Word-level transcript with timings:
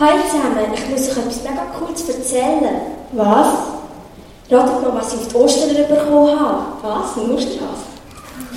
Hi 0.00 0.12
zusammen, 0.30 0.72
ich 0.72 0.88
muss 0.88 1.10
euch 1.10 1.18
etwas 1.18 1.42
mega 1.42 1.66
Cooles 1.78 2.08
erzählen. 2.08 2.80
Was? 3.12 3.48
Ratet 4.50 4.80
mal, 4.80 4.94
was 4.94 5.12
ich 5.12 5.20
auf 5.20 5.28
die 5.28 5.36
Ostern 5.36 5.76
bekommen 5.76 6.40
habe. 6.40 6.62
Was? 6.80 7.22
Ein 7.22 7.34
Osterhase? 7.34 7.84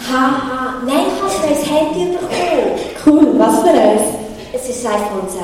Haha, 0.10 0.76
nein, 0.86 1.08
ich 1.10 1.22
habe 1.22 1.54
ein 1.54 1.64
Handy 1.66 2.14
bekommen. 2.14 2.80
Cool, 3.06 3.38
was 3.38 3.60
für 3.60 3.78
eins? 3.78 4.02
Es 4.54 4.70
ist 4.70 4.86
ein 4.86 4.94
iPhone 4.94 5.28
6. 5.28 5.44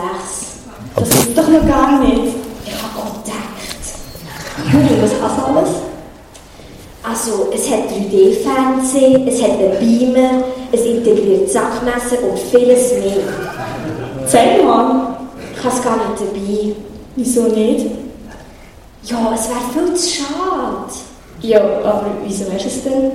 Das 0.95 1.09
ist 1.09 1.37
doch 1.37 1.49
noch 1.49 1.67
gar 1.67 1.99
nicht. 1.99 2.33
Ich 2.65 2.73
habe 2.81 3.11
gedacht. 3.19 3.83
Cool, 4.71 5.01
was 5.01 5.11
hast 5.21 5.37
du 5.37 5.57
alles? 5.57 5.69
Also, 7.03 7.49
es 7.53 7.69
hat 7.69 7.89
3D-Fernsehen, 7.91 9.27
es 9.27 9.43
hat 9.43 9.51
einen 9.51 9.77
Beamer, 9.79 10.45
es 10.71 10.79
integriert 10.79 11.51
Sackmesser 11.51 12.23
und 12.23 12.39
vieles 12.39 12.93
mehr. 12.93 13.17
Zeig 14.25 14.63
mal. 14.63 15.18
Ich 15.59 15.65
habe 15.65 15.75
es 15.75 15.83
gar 15.83 15.97
nicht 15.97 16.21
dabei. 16.21 16.75
Wieso 17.17 17.43
nicht? 17.43 17.87
Ja, 19.03 19.33
es 19.33 19.49
wäre 19.49 19.59
viel 19.73 19.93
zu 19.93 20.09
schade. 20.09 20.93
Ja, 21.41 21.59
aber 21.59 22.05
wieso 22.23 22.45
hast 22.51 22.63
du 22.63 22.67
es 22.69 22.83
denn? 22.83 23.11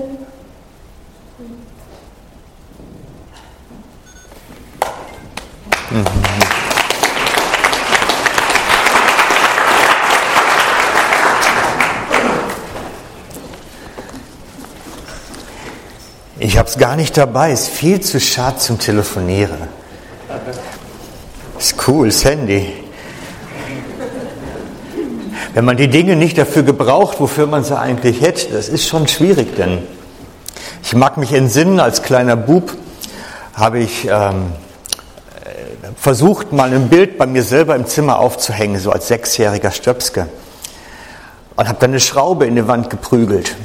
Ich 16.38 16.58
habe 16.58 16.68
es 16.68 16.76
gar 16.76 16.96
nicht 16.96 17.16
dabei, 17.16 17.52
ist 17.52 17.68
viel 17.68 18.00
zu 18.00 18.20
schade 18.20 18.58
zum 18.58 18.78
Telefonieren. 18.78 19.83
Ist 21.58 21.88
cool, 21.88 22.08
das 22.08 22.24
Handy. 22.24 22.72
Wenn 25.54 25.64
man 25.64 25.76
die 25.76 25.88
Dinge 25.88 26.16
nicht 26.16 26.36
dafür 26.36 26.64
gebraucht, 26.64 27.20
wofür 27.20 27.46
man 27.46 27.62
sie 27.62 27.78
eigentlich 27.78 28.20
hätte, 28.20 28.52
das 28.52 28.68
ist 28.68 28.88
schon 28.88 29.06
schwierig, 29.06 29.54
denn 29.56 29.78
ich 30.82 30.94
mag 30.94 31.16
mich 31.16 31.32
entsinnen, 31.32 31.78
als 31.78 32.02
kleiner 32.02 32.36
Bub 32.36 32.76
habe 33.54 33.78
ich 33.78 34.06
ähm, 34.06 34.52
äh, 35.44 35.88
versucht, 35.96 36.52
mal 36.52 36.72
ein 36.72 36.88
Bild 36.88 37.18
bei 37.18 37.26
mir 37.26 37.44
selber 37.44 37.76
im 37.76 37.86
Zimmer 37.86 38.18
aufzuhängen, 38.18 38.80
so 38.80 38.90
als 38.90 39.06
sechsjähriger 39.06 39.70
Stöpske. 39.70 40.26
Und 41.54 41.68
habe 41.68 41.78
dann 41.78 41.90
eine 41.90 42.00
Schraube 42.00 42.46
in 42.46 42.56
die 42.56 42.66
Wand 42.66 42.90
geprügelt. 42.90 43.56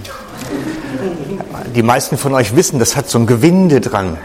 Die 1.75 1.83
meisten 1.83 2.19
von 2.19 2.36
euch 2.36 2.55
wissen, 2.55 2.77
das 2.77 2.95
hat 2.95 3.09
so 3.09 3.17
ein 3.17 3.25
Gewinde 3.25 3.81
dran. 3.81 4.17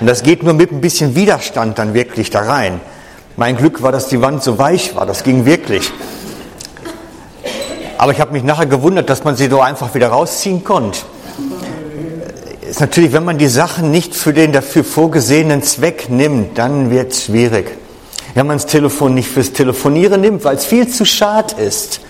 Und 0.00 0.06
das 0.06 0.22
geht 0.22 0.42
nur 0.42 0.52
mit 0.52 0.72
ein 0.72 0.82
bisschen 0.82 1.14
Widerstand 1.14 1.78
dann 1.78 1.94
wirklich 1.94 2.28
da 2.28 2.40
rein. 2.40 2.80
Mein 3.38 3.56
Glück 3.56 3.82
war, 3.82 3.92
dass 3.92 4.08
die 4.08 4.20
Wand 4.20 4.42
so 4.42 4.58
weich 4.58 4.96
war. 4.96 5.06
Das 5.06 5.22
ging 5.22 5.44
wirklich. 5.44 5.92
Aber 7.96 8.10
ich 8.10 8.20
habe 8.20 8.32
mich 8.32 8.42
nachher 8.42 8.66
gewundert, 8.66 9.08
dass 9.08 9.22
man 9.22 9.36
sie 9.36 9.48
so 9.48 9.60
einfach 9.60 9.94
wieder 9.94 10.08
rausziehen 10.08 10.64
konnte. 10.64 10.98
Ist 12.68 12.80
natürlich, 12.80 13.12
wenn 13.12 13.24
man 13.24 13.38
die 13.38 13.46
Sachen 13.46 13.92
nicht 13.92 14.16
für 14.16 14.32
den 14.32 14.50
dafür 14.50 14.82
vorgesehenen 14.82 15.62
Zweck 15.62 16.10
nimmt, 16.10 16.58
dann 16.58 16.90
wird 16.90 17.12
es 17.12 17.26
schwierig. 17.26 17.78
Wenn 18.34 18.48
man 18.48 18.56
das 18.56 18.66
Telefon 18.66 19.14
nicht 19.14 19.28
fürs 19.28 19.52
Telefonieren 19.52 20.20
nimmt, 20.20 20.42
weil 20.42 20.56
es 20.56 20.64
viel 20.64 20.88
zu 20.88 21.04
schad 21.04 21.52
ist, 21.52 22.00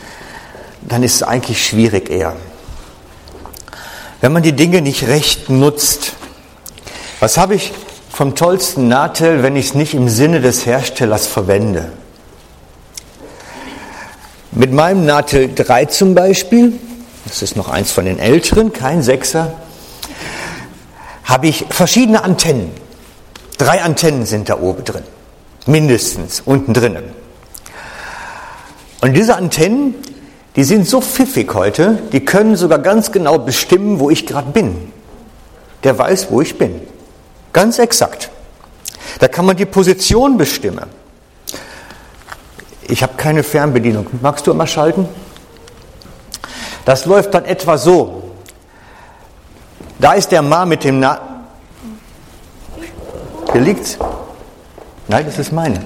dann 0.80 1.02
ist 1.02 1.16
es 1.16 1.22
eigentlich 1.22 1.62
schwierig 1.62 2.08
eher. 2.08 2.36
Wenn 4.22 4.32
man 4.32 4.42
die 4.42 4.54
Dinge 4.54 4.80
nicht 4.80 5.06
recht 5.08 5.50
nutzt, 5.50 6.14
was 7.20 7.36
habe 7.36 7.54
ich 7.54 7.74
vom 8.18 8.34
tollsten 8.34 8.88
Natel, 8.88 9.44
wenn 9.44 9.54
ich 9.54 9.66
es 9.66 9.74
nicht 9.74 9.94
im 9.94 10.08
Sinne 10.08 10.40
des 10.40 10.66
Herstellers 10.66 11.28
verwende? 11.28 11.92
Mit 14.50 14.72
meinem 14.72 15.06
Natel 15.06 15.54
3 15.54 15.84
zum 15.84 16.16
Beispiel, 16.16 16.72
das 17.26 17.42
ist 17.42 17.54
noch 17.54 17.68
eins 17.68 17.92
von 17.92 18.06
den 18.06 18.18
älteren, 18.18 18.72
kein 18.72 19.02
Sechser, 19.02 19.54
habe 21.22 21.46
ich 21.46 21.66
verschiedene 21.70 22.24
Antennen. 22.24 22.72
Drei 23.56 23.82
Antennen 23.82 24.26
sind 24.26 24.48
da 24.48 24.58
oben 24.58 24.82
drin, 24.82 25.04
mindestens 25.66 26.42
unten 26.44 26.74
drinnen. 26.74 27.04
Und 29.00 29.14
diese 29.14 29.36
Antennen, 29.36 29.94
die 30.56 30.64
sind 30.64 30.88
so 30.88 31.00
pfiffig 31.00 31.54
heute, 31.54 32.00
die 32.10 32.24
können 32.24 32.56
sogar 32.56 32.80
ganz 32.80 33.12
genau 33.12 33.38
bestimmen, 33.38 34.00
wo 34.00 34.10
ich 34.10 34.26
gerade 34.26 34.50
bin. 34.50 34.90
Der 35.84 35.96
weiß, 35.96 36.32
wo 36.32 36.40
ich 36.42 36.58
bin. 36.58 36.80
Ganz 37.52 37.78
exakt. 37.78 38.30
Da 39.18 39.28
kann 39.28 39.46
man 39.46 39.56
die 39.56 39.66
Position 39.66 40.36
bestimmen. 40.36 40.86
Ich 42.82 43.02
habe 43.02 43.14
keine 43.16 43.42
Fernbedienung. 43.42 44.06
Magst 44.22 44.46
du 44.46 44.54
mal 44.54 44.66
schalten? 44.66 45.08
Das 46.84 47.04
läuft 47.04 47.34
dann 47.34 47.44
etwa 47.44 47.76
so. 47.76 48.32
Da 49.98 50.12
ist 50.12 50.30
der 50.32 50.42
Mann 50.42 50.68
mit 50.68 50.84
dem 50.84 51.00
Na. 51.00 51.20
Hier 53.52 53.60
liegt's. 53.60 53.98
Nein, 55.08 55.26
das 55.26 55.38
ist 55.38 55.52
meine. 55.52 55.84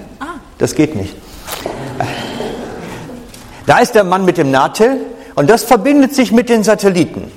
Das 0.58 0.74
geht 0.74 0.94
nicht. 0.94 1.16
Da 3.66 3.78
ist 3.78 3.94
der 3.94 4.04
Mann 4.04 4.24
mit 4.24 4.38
dem 4.38 4.50
Nahtel 4.50 5.00
und 5.34 5.48
das 5.48 5.64
verbindet 5.64 6.14
sich 6.14 6.32
mit 6.32 6.48
den 6.48 6.62
Satelliten. 6.64 7.32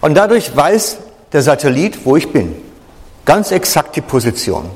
Und 0.00 0.14
dadurch 0.14 0.54
weiß 0.54 0.98
der 1.32 1.42
Satellit, 1.42 2.04
wo 2.04 2.16
ich 2.16 2.32
bin. 2.32 2.63
Ganz 3.24 3.50
exakt 3.50 3.96
die 3.96 4.00
Position. 4.00 4.70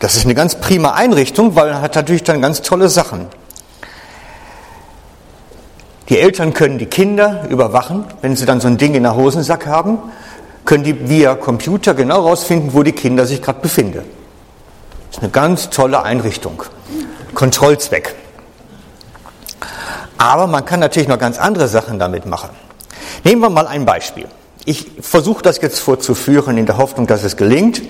Das 0.00 0.16
ist 0.16 0.24
eine 0.24 0.34
ganz 0.34 0.56
prima 0.56 0.92
Einrichtung, 0.92 1.54
weil 1.54 1.68
er 1.68 1.80
hat 1.80 1.94
natürlich 1.94 2.24
dann 2.24 2.42
ganz 2.42 2.60
tolle 2.62 2.88
Sachen. 2.88 3.26
Die 6.08 6.18
Eltern 6.18 6.52
können 6.52 6.78
die 6.78 6.86
Kinder 6.86 7.46
überwachen, 7.48 8.04
wenn 8.20 8.36
sie 8.36 8.44
dann 8.44 8.60
so 8.60 8.68
ein 8.68 8.76
Ding 8.76 8.94
in 8.94 9.04
der 9.04 9.14
Hosensack 9.14 9.66
haben, 9.66 9.98
können 10.64 10.84
die 10.84 11.08
via 11.08 11.34
Computer 11.34 11.94
genau 11.94 12.24
herausfinden, 12.24 12.70
wo 12.72 12.82
die 12.82 12.92
Kinder 12.92 13.26
sich 13.26 13.40
gerade 13.40 13.60
befinden. 13.60 14.02
Das 15.08 15.18
ist 15.18 15.22
eine 15.22 15.30
ganz 15.30 15.70
tolle 15.70 16.02
Einrichtung. 16.02 16.62
Kontrollzweck. 17.34 18.14
Aber 20.18 20.46
man 20.46 20.64
kann 20.64 20.80
natürlich 20.80 21.08
noch 21.08 21.18
ganz 21.18 21.38
andere 21.38 21.68
Sachen 21.68 21.98
damit 21.98 22.26
machen. 22.26 22.50
Nehmen 23.24 23.40
wir 23.40 23.50
mal 23.50 23.66
ein 23.66 23.84
Beispiel. 23.84 24.26
Ich 24.64 24.86
versuche 25.00 25.42
das 25.42 25.60
jetzt 25.60 25.80
vorzuführen 25.80 26.56
in 26.56 26.66
der 26.66 26.76
Hoffnung, 26.76 27.06
dass 27.06 27.24
es 27.24 27.36
gelingt. 27.36 27.82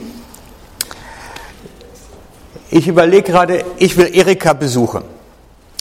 Ich 2.71 2.89
überlege 2.89 3.31
gerade, 3.31 3.65
ich 3.77 3.97
will 3.99 4.15
Erika 4.17 4.55
besuchen. 4.55 5.05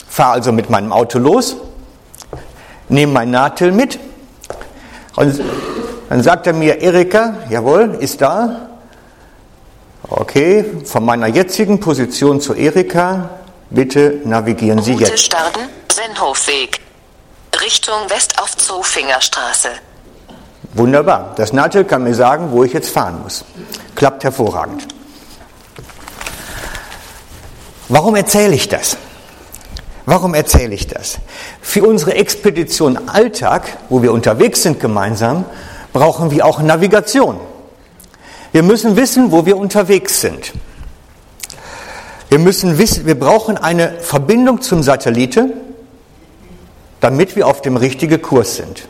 Fahre 0.08 0.32
also 0.32 0.52
mit 0.52 0.68
meinem 0.68 0.92
Auto 0.92 1.18
los, 1.18 1.56
nehme 2.90 3.12
mein 3.12 3.30
Nahtel 3.30 3.72
mit 3.72 3.98
und 5.16 5.40
dann 6.10 6.22
sagt 6.22 6.46
er 6.46 6.52
mir, 6.52 6.82
Erika, 6.82 7.36
jawohl, 7.48 7.96
ist 7.98 8.20
da. 8.20 8.68
Okay, 10.02 10.82
von 10.84 11.04
meiner 11.06 11.28
jetzigen 11.28 11.80
Position 11.80 12.42
zu 12.42 12.52
Erika, 12.52 13.30
bitte 13.70 14.20
navigieren 14.24 14.82
Sie 14.82 14.92
Route 14.92 15.04
jetzt. 15.04 15.24
starten, 15.24 15.60
Sennhofweg. 15.90 16.80
Richtung 17.62 17.94
West 18.10 18.38
auf 18.42 18.54
Zofingerstraße. 18.56 19.68
Wunderbar. 20.74 21.34
Das 21.36 21.52
Nahtel 21.52 21.84
kann 21.84 22.04
mir 22.04 22.14
sagen, 22.14 22.48
wo 22.50 22.64
ich 22.64 22.72
jetzt 22.72 22.90
fahren 22.90 23.20
muss. 23.22 23.44
Klappt 23.94 24.24
hervorragend. 24.24 24.86
Warum 27.88 28.16
erzähle 28.16 28.54
ich 28.54 28.68
das? 28.68 28.96
Warum 30.06 30.34
erzähle 30.34 30.74
ich 30.74 30.86
das? 30.86 31.18
Für 31.60 31.84
unsere 31.84 32.14
Expedition 32.14 33.08
Alltag, 33.08 33.78
wo 33.88 34.02
wir 34.02 34.12
unterwegs 34.12 34.62
sind 34.62 34.80
gemeinsam, 34.80 35.44
brauchen 35.92 36.30
wir 36.30 36.46
auch 36.46 36.60
Navigation. 36.60 37.38
Wir 38.52 38.62
müssen 38.62 38.96
wissen, 38.96 39.30
wo 39.30 39.46
wir 39.46 39.56
unterwegs 39.56 40.20
sind. 40.20 40.52
Wir 42.30 42.38
müssen 42.38 42.78
wissen, 42.78 43.06
wir 43.06 43.18
brauchen 43.18 43.58
eine 43.58 43.98
Verbindung 44.00 44.62
zum 44.62 44.82
Satellite, 44.82 45.52
damit 47.00 47.36
wir 47.36 47.46
auf 47.46 47.60
dem 47.60 47.76
richtigen 47.76 48.22
Kurs 48.22 48.56
sind. 48.56 48.88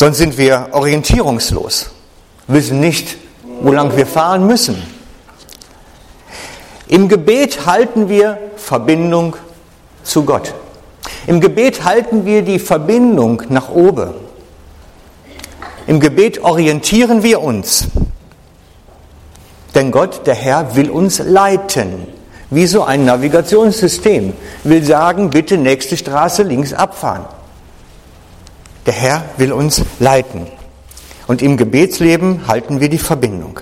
Sonst 0.00 0.16
sind 0.16 0.38
wir 0.38 0.68
orientierungslos, 0.72 1.90
wissen 2.46 2.80
nicht, 2.80 3.18
wo 3.60 3.70
lang 3.70 3.94
wir 3.98 4.06
fahren 4.06 4.46
müssen. 4.46 4.82
Im 6.88 7.06
Gebet 7.06 7.66
halten 7.66 8.08
wir 8.08 8.38
Verbindung 8.56 9.36
zu 10.02 10.24
Gott. 10.24 10.54
Im 11.26 11.38
Gebet 11.38 11.84
halten 11.84 12.24
wir 12.24 12.40
die 12.40 12.58
Verbindung 12.58 13.42
nach 13.50 13.68
oben. 13.68 14.14
Im 15.86 16.00
Gebet 16.00 16.42
orientieren 16.42 17.22
wir 17.22 17.42
uns. 17.42 17.88
Denn 19.74 19.90
Gott, 19.90 20.26
der 20.26 20.34
Herr, 20.34 20.76
will 20.76 20.88
uns 20.88 21.18
leiten. 21.18 22.06
Wie 22.48 22.66
so 22.66 22.84
ein 22.84 23.04
Navigationssystem. 23.04 24.32
Will 24.64 24.82
sagen, 24.82 25.28
bitte 25.28 25.58
nächste 25.58 25.98
Straße 25.98 26.42
links 26.42 26.72
abfahren. 26.72 27.26
Der 28.86 28.94
Herr 28.94 29.24
will 29.36 29.52
uns 29.52 29.82
leiten. 29.98 30.46
Und 31.26 31.42
im 31.42 31.56
Gebetsleben 31.56 32.48
halten 32.48 32.80
wir 32.80 32.88
die 32.88 32.98
Verbindung. 32.98 33.60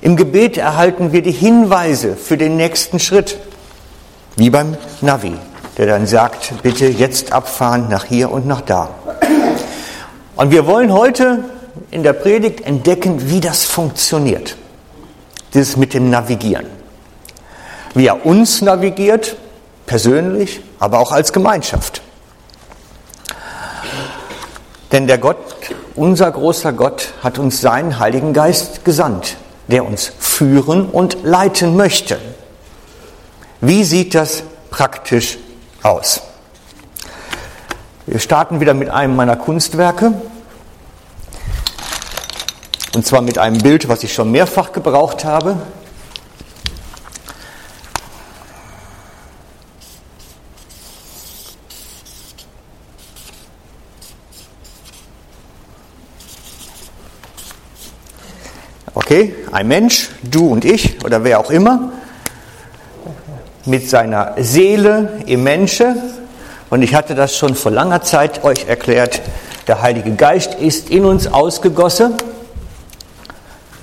Im 0.00 0.16
Gebet 0.16 0.58
erhalten 0.58 1.12
wir 1.12 1.22
die 1.22 1.32
Hinweise 1.32 2.16
für 2.16 2.36
den 2.36 2.56
nächsten 2.56 2.98
Schritt, 2.98 3.38
wie 4.36 4.50
beim 4.50 4.76
Navi, 5.00 5.32
der 5.78 5.86
dann 5.86 6.06
sagt, 6.06 6.62
bitte 6.62 6.86
jetzt 6.86 7.32
abfahren 7.32 7.88
nach 7.88 8.04
hier 8.04 8.30
und 8.30 8.46
nach 8.46 8.60
da. 8.60 8.90
Und 10.36 10.50
wir 10.50 10.66
wollen 10.66 10.92
heute 10.92 11.44
in 11.90 12.02
der 12.02 12.12
Predigt 12.12 12.60
entdecken, 12.60 13.30
wie 13.30 13.40
das 13.40 13.64
funktioniert, 13.64 14.56
dieses 15.54 15.76
mit 15.76 15.94
dem 15.94 16.10
Navigieren. 16.10 16.66
Wie 17.94 18.06
er 18.06 18.26
uns 18.26 18.60
navigiert, 18.60 19.36
persönlich, 19.86 20.60
aber 20.78 20.98
auch 20.98 21.12
als 21.12 21.32
Gemeinschaft. 21.32 22.02
Denn 24.96 25.06
der 25.06 25.18
Gott, 25.18 25.36
unser 25.94 26.30
großer 26.30 26.72
Gott, 26.72 27.12
hat 27.22 27.38
uns 27.38 27.60
seinen 27.60 27.98
Heiligen 27.98 28.32
Geist 28.32 28.82
gesandt, 28.86 29.36
der 29.68 29.84
uns 29.84 30.10
führen 30.18 30.88
und 30.88 31.22
leiten 31.22 31.76
möchte. 31.76 32.18
Wie 33.60 33.84
sieht 33.84 34.14
das 34.14 34.42
praktisch 34.70 35.36
aus? 35.82 36.22
Wir 38.06 38.18
starten 38.20 38.60
wieder 38.60 38.72
mit 38.72 38.88
einem 38.88 39.14
meiner 39.14 39.36
Kunstwerke. 39.36 40.14
Und 42.94 43.04
zwar 43.04 43.20
mit 43.20 43.36
einem 43.36 43.58
Bild, 43.58 43.90
was 43.90 44.02
ich 44.02 44.14
schon 44.14 44.30
mehrfach 44.30 44.72
gebraucht 44.72 45.26
habe. 45.26 45.58
Okay, 59.16 59.34
ein 59.50 59.66
Mensch, 59.66 60.10
du 60.30 60.48
und 60.48 60.66
ich 60.66 61.02
oder 61.02 61.24
wer 61.24 61.40
auch 61.40 61.50
immer, 61.50 61.90
mit 63.64 63.88
seiner 63.88 64.34
Seele 64.36 65.22
im 65.24 65.42
Menschen. 65.42 65.96
Und 66.68 66.82
ich 66.82 66.94
hatte 66.94 67.14
das 67.14 67.34
schon 67.34 67.54
vor 67.54 67.72
langer 67.72 68.02
Zeit 68.02 68.44
euch 68.44 68.68
erklärt. 68.68 69.22
Der 69.68 69.80
Heilige 69.80 70.12
Geist 70.12 70.56
ist 70.56 70.90
in 70.90 71.06
uns 71.06 71.28
ausgegossen. 71.28 72.12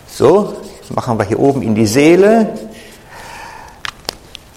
So, 0.08 0.54
machen 0.94 1.18
wir 1.18 1.26
hier 1.26 1.40
oben 1.40 1.64
in 1.64 1.74
die 1.74 1.88
Seele. 1.88 2.50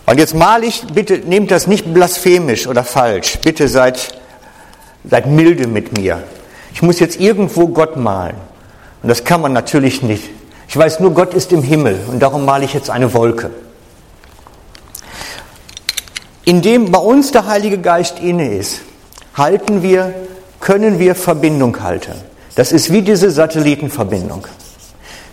Und 0.04 0.18
jetzt 0.18 0.34
male 0.34 0.66
ich, 0.66 0.84
bitte 0.92 1.20
nehmt 1.20 1.52
das 1.52 1.66
nicht 1.66 1.94
blasphemisch 1.94 2.66
oder 2.66 2.84
falsch. 2.84 3.38
Bitte 3.42 3.68
seid, 3.68 4.12
seid 5.08 5.26
milde 5.26 5.68
mit 5.68 5.96
mir. 5.96 6.22
Ich 6.74 6.82
muss 6.82 7.00
jetzt 7.00 7.18
irgendwo 7.18 7.68
Gott 7.68 7.96
malen. 7.96 8.36
Und 9.02 9.08
das 9.08 9.24
kann 9.24 9.40
man 9.40 9.54
natürlich 9.54 10.02
nicht. 10.02 10.35
Ich 10.68 10.76
weiß 10.76 11.00
nur, 11.00 11.12
Gott 11.12 11.34
ist 11.34 11.52
im 11.52 11.62
Himmel 11.62 11.98
und 12.08 12.20
darum 12.20 12.44
male 12.44 12.64
ich 12.64 12.74
jetzt 12.74 12.90
eine 12.90 13.12
Wolke. 13.14 13.50
Indem 16.44 16.92
bei 16.92 16.98
uns 16.98 17.32
der 17.32 17.46
Heilige 17.46 17.78
Geist 17.78 18.20
inne 18.20 18.54
ist, 18.54 18.80
halten 19.34 19.82
wir, 19.82 20.14
können 20.60 20.98
wir 20.98 21.14
Verbindung 21.14 21.82
halten. 21.82 22.14
Das 22.54 22.72
ist 22.72 22.90
wie 22.90 23.02
diese 23.02 23.30
Satellitenverbindung. 23.30 24.46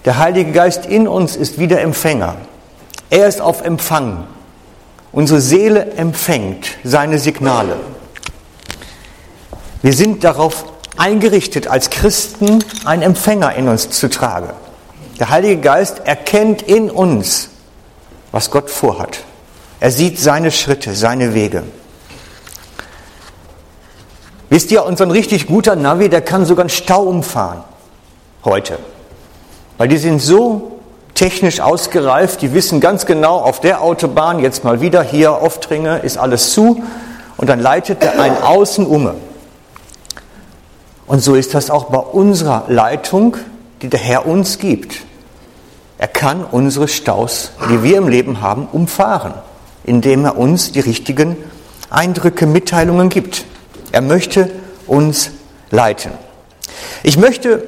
Der 0.06 0.18
Heilige 0.18 0.52
Geist 0.52 0.86
in 0.86 1.08
uns 1.08 1.36
ist 1.36 1.60
wie 1.60 1.68
der 1.68 1.82
Empfänger. 1.82 2.36
Er 3.10 3.28
ist 3.28 3.42
auf 3.42 3.62
Empfang. 3.62 4.28
Unsere 5.12 5.40
Seele 5.40 5.92
empfängt 5.92 6.72
seine 6.84 7.20
Signale. 7.20 7.78
Wir 9.82 9.94
sind 9.94 10.24
darauf 10.24 10.66
eingerichtet, 10.98 11.68
als 11.68 11.90
Christen 11.90 12.64
einen 12.86 13.04
Empfänger 13.04 13.56
in 13.56 13.68
uns 13.68 13.90
zu 13.90 14.10
tragen. 14.10 14.50
Der 15.20 15.30
Heilige 15.30 15.62
Geist 15.62 16.02
erkennt 16.06 16.64
in 16.64 16.90
uns, 16.90 17.50
was 18.32 18.50
Gott 18.50 18.70
vorhat. 18.70 19.20
Er 19.80 19.92
sieht 19.92 20.20
seine 20.20 20.52
Schritte, 20.52 20.96
seine 20.96 21.34
Wege. 21.34 21.64
Wisst 24.50 24.72
ihr, 24.72 24.86
unser 24.86 25.12
richtig 25.12 25.48
guter 25.48 25.76
Navi, 25.76 26.10
der 26.10 26.22
kann 26.22 26.46
sogar 26.46 26.64
einen 26.64 26.70
Stau 26.70 27.04
umfahren. 27.04 27.64
Heute. 28.46 28.80
Weil 29.78 29.88
die 29.88 29.98
sind 29.98 30.20
so 30.20 30.80
technisch 31.16 31.60
ausgereift, 31.60 32.42
die 32.42 32.54
wissen 32.54 32.80
ganz 32.80 33.06
genau, 33.06 33.38
auf 33.38 33.60
der 33.60 33.82
Autobahn, 33.82 34.40
jetzt 34.40 34.64
mal 34.64 34.82
wieder 34.82 35.04
hier, 35.04 35.42
Oftringe, 35.42 36.00
ist 36.00 36.18
alles 36.18 36.54
zu. 36.54 36.84
Und 37.38 37.50
dann 37.50 37.60
leitet 37.60 38.04
er 38.04 38.20
einen 38.20 38.38
außen 38.38 38.86
um. 38.86 39.12
Und 41.06 41.20
so 41.20 41.36
ist 41.36 41.54
das 41.54 41.70
auch 41.70 41.86
bei 41.86 41.98
unserer 41.98 42.66
Leitung, 42.68 43.38
die 43.84 43.90
der 43.90 44.00
Herr 44.00 44.26
uns 44.26 44.58
gibt. 44.58 45.02
Er 45.98 46.08
kann 46.08 46.44
unsere 46.44 46.88
Staus, 46.88 47.52
die 47.70 47.84
wir 47.84 47.98
im 47.98 48.08
Leben 48.08 48.42
haben, 48.42 48.68
umfahren, 48.72 49.34
indem 49.84 50.26
er 50.26 50.38
uns 50.38 50.72
die 50.72 50.80
richtigen 50.80 51.36
Eindrücke, 51.90 52.48
Mitteilungen 52.48 53.10
gibt. 53.10 53.46
Er 53.92 54.02
möchte 54.02 54.50
uns 54.88 55.32
leiten. 55.70 56.12
Ich 57.04 57.18
möchte, 57.18 57.66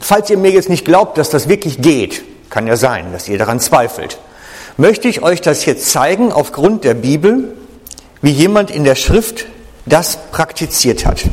falls 0.00 0.28
ihr 0.28 0.38
mir 0.38 0.50
jetzt 0.50 0.68
nicht 0.68 0.84
glaubt, 0.84 1.16
dass 1.18 1.30
das 1.30 1.48
wirklich 1.48 1.80
geht, 1.80 2.24
kann 2.50 2.66
ja 2.66 2.76
sein, 2.76 3.12
dass 3.12 3.28
ihr 3.28 3.38
daran 3.38 3.60
zweifelt, 3.60 4.18
möchte 4.76 5.06
ich 5.06 5.22
euch 5.22 5.40
das 5.40 5.64
jetzt 5.64 5.90
zeigen 5.90 6.32
aufgrund 6.32 6.82
der 6.82 6.94
Bibel, 6.94 7.56
wie 8.22 8.32
jemand 8.32 8.72
in 8.72 8.82
der 8.82 8.96
Schrift 8.96 9.46
das 9.86 10.18
praktiziert 10.32 11.06
hat. 11.06 11.24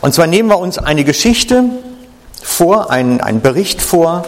Und 0.00 0.14
zwar 0.14 0.26
nehmen 0.26 0.48
wir 0.48 0.58
uns 0.58 0.78
eine 0.78 1.04
Geschichte 1.04 1.64
vor, 2.42 2.90
einen, 2.90 3.20
einen 3.20 3.40
Bericht 3.40 3.82
vor. 3.82 4.24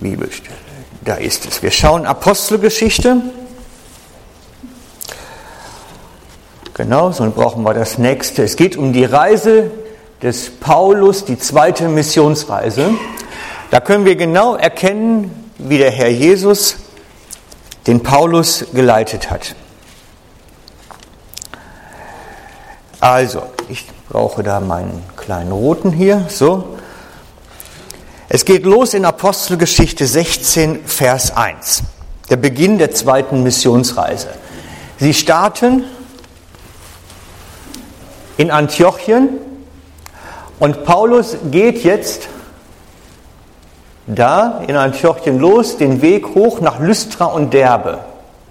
Bibelstelle, 0.00 0.56
da 1.04 1.14
ist 1.14 1.46
es. 1.46 1.62
Wir 1.62 1.70
schauen 1.70 2.06
Apostelgeschichte. 2.06 3.18
Genau, 6.74 7.12
so 7.12 7.30
brauchen 7.30 7.62
wir 7.62 7.74
das 7.74 7.98
nächste. 7.98 8.42
Es 8.42 8.56
geht 8.56 8.76
um 8.76 8.92
die 8.92 9.04
Reise 9.04 9.70
des 10.22 10.50
Paulus, 10.50 11.24
die 11.24 11.38
zweite 11.38 11.88
Missionsreise. 11.88 12.90
Da 13.70 13.80
können 13.80 14.04
wir 14.04 14.16
genau 14.16 14.56
erkennen, 14.56 15.52
wie 15.58 15.78
der 15.78 15.90
Herr 15.90 16.08
Jesus 16.08 16.76
den 17.86 18.02
Paulus 18.02 18.64
geleitet 18.72 19.30
hat. 19.30 19.54
Also, 23.02 23.42
ich 23.68 23.88
brauche 24.08 24.44
da 24.44 24.60
meinen 24.60 25.02
kleinen 25.16 25.50
roten 25.50 25.90
hier. 25.90 26.26
So. 26.28 26.78
Es 28.28 28.44
geht 28.44 28.62
los 28.62 28.94
in 28.94 29.04
Apostelgeschichte 29.04 30.06
16, 30.06 30.84
Vers 30.84 31.36
1. 31.36 31.82
Der 32.30 32.36
Beginn 32.36 32.78
der 32.78 32.92
zweiten 32.92 33.42
Missionsreise. 33.42 34.28
Sie 35.00 35.14
starten 35.14 35.82
in 38.36 38.52
Antiochien 38.52 39.30
und 40.60 40.84
Paulus 40.84 41.36
geht 41.50 41.82
jetzt 41.82 42.28
da 44.06 44.62
in 44.68 44.76
Antiochien 44.76 45.40
los, 45.40 45.76
den 45.76 46.02
Weg 46.02 46.36
hoch 46.36 46.60
nach 46.60 46.78
Lystra 46.78 47.24
und 47.24 47.52
Derbe. 47.52 47.98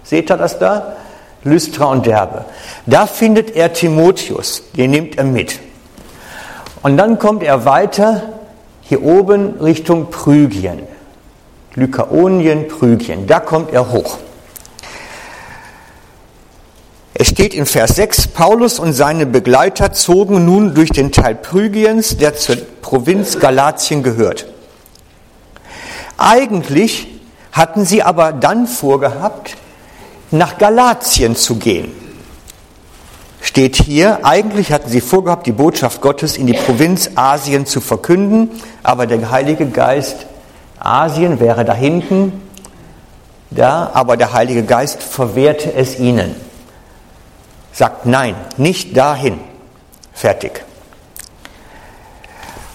Seht 0.04 0.30
ihr 0.30 0.36
das 0.36 0.58
da? 0.58 0.96
Lystra 1.44 1.86
und 1.86 2.06
Derbe. 2.06 2.44
Da 2.86 3.06
findet 3.06 3.56
er 3.56 3.72
Timotheus, 3.72 4.62
den 4.76 4.92
nimmt 4.92 5.18
er 5.18 5.24
mit. 5.24 5.58
Und 6.82 6.96
dann 6.96 7.18
kommt 7.18 7.42
er 7.42 7.64
weiter 7.64 8.22
hier 8.82 9.02
oben 9.02 9.60
Richtung 9.60 10.10
Prügien. 10.10 10.80
Lykaonien, 11.74 12.68
Prügien. 12.68 13.26
Da 13.26 13.40
kommt 13.40 13.72
er 13.72 13.90
hoch. 13.90 14.18
Es 17.14 17.28
steht 17.28 17.54
in 17.54 17.66
Vers 17.66 17.96
6, 17.96 18.28
Paulus 18.28 18.78
und 18.78 18.92
seine 18.94 19.26
Begleiter 19.26 19.92
zogen 19.92 20.44
nun 20.44 20.74
durch 20.74 20.90
den 20.90 21.12
Teil 21.12 21.34
Prygiens, 21.34 22.16
der 22.16 22.34
zur 22.34 22.56
Provinz 22.80 23.38
Galatien 23.38 24.02
gehört. 24.02 24.46
Eigentlich 26.18 27.06
hatten 27.52 27.84
sie 27.84 28.02
aber 28.02 28.32
dann 28.32 28.66
vorgehabt, 28.66 29.56
nach 30.32 30.58
Galatien 30.58 31.36
zu 31.36 31.56
gehen. 31.56 31.92
Steht 33.40 33.76
hier, 33.76 34.24
eigentlich 34.24 34.72
hatten 34.72 34.88
sie 34.88 35.00
vorgehabt, 35.00 35.46
die 35.46 35.52
Botschaft 35.52 36.00
Gottes 36.00 36.36
in 36.36 36.46
die 36.46 36.54
Provinz 36.54 37.10
Asien 37.16 37.66
zu 37.66 37.80
verkünden, 37.80 38.50
aber 38.82 39.06
der 39.06 39.30
Heilige 39.30 39.66
Geist, 39.66 40.26
Asien 40.78 41.38
wäre 41.38 41.64
da 41.64 41.74
hinten, 41.74 42.40
da, 43.50 43.90
aber 43.92 44.16
der 44.16 44.32
Heilige 44.32 44.62
Geist 44.62 45.02
verwehrte 45.02 45.74
es 45.74 45.98
ihnen. 45.98 46.34
Sagt 47.72 48.06
nein, 48.06 48.34
nicht 48.56 48.96
dahin. 48.96 49.40
Fertig. 50.12 50.64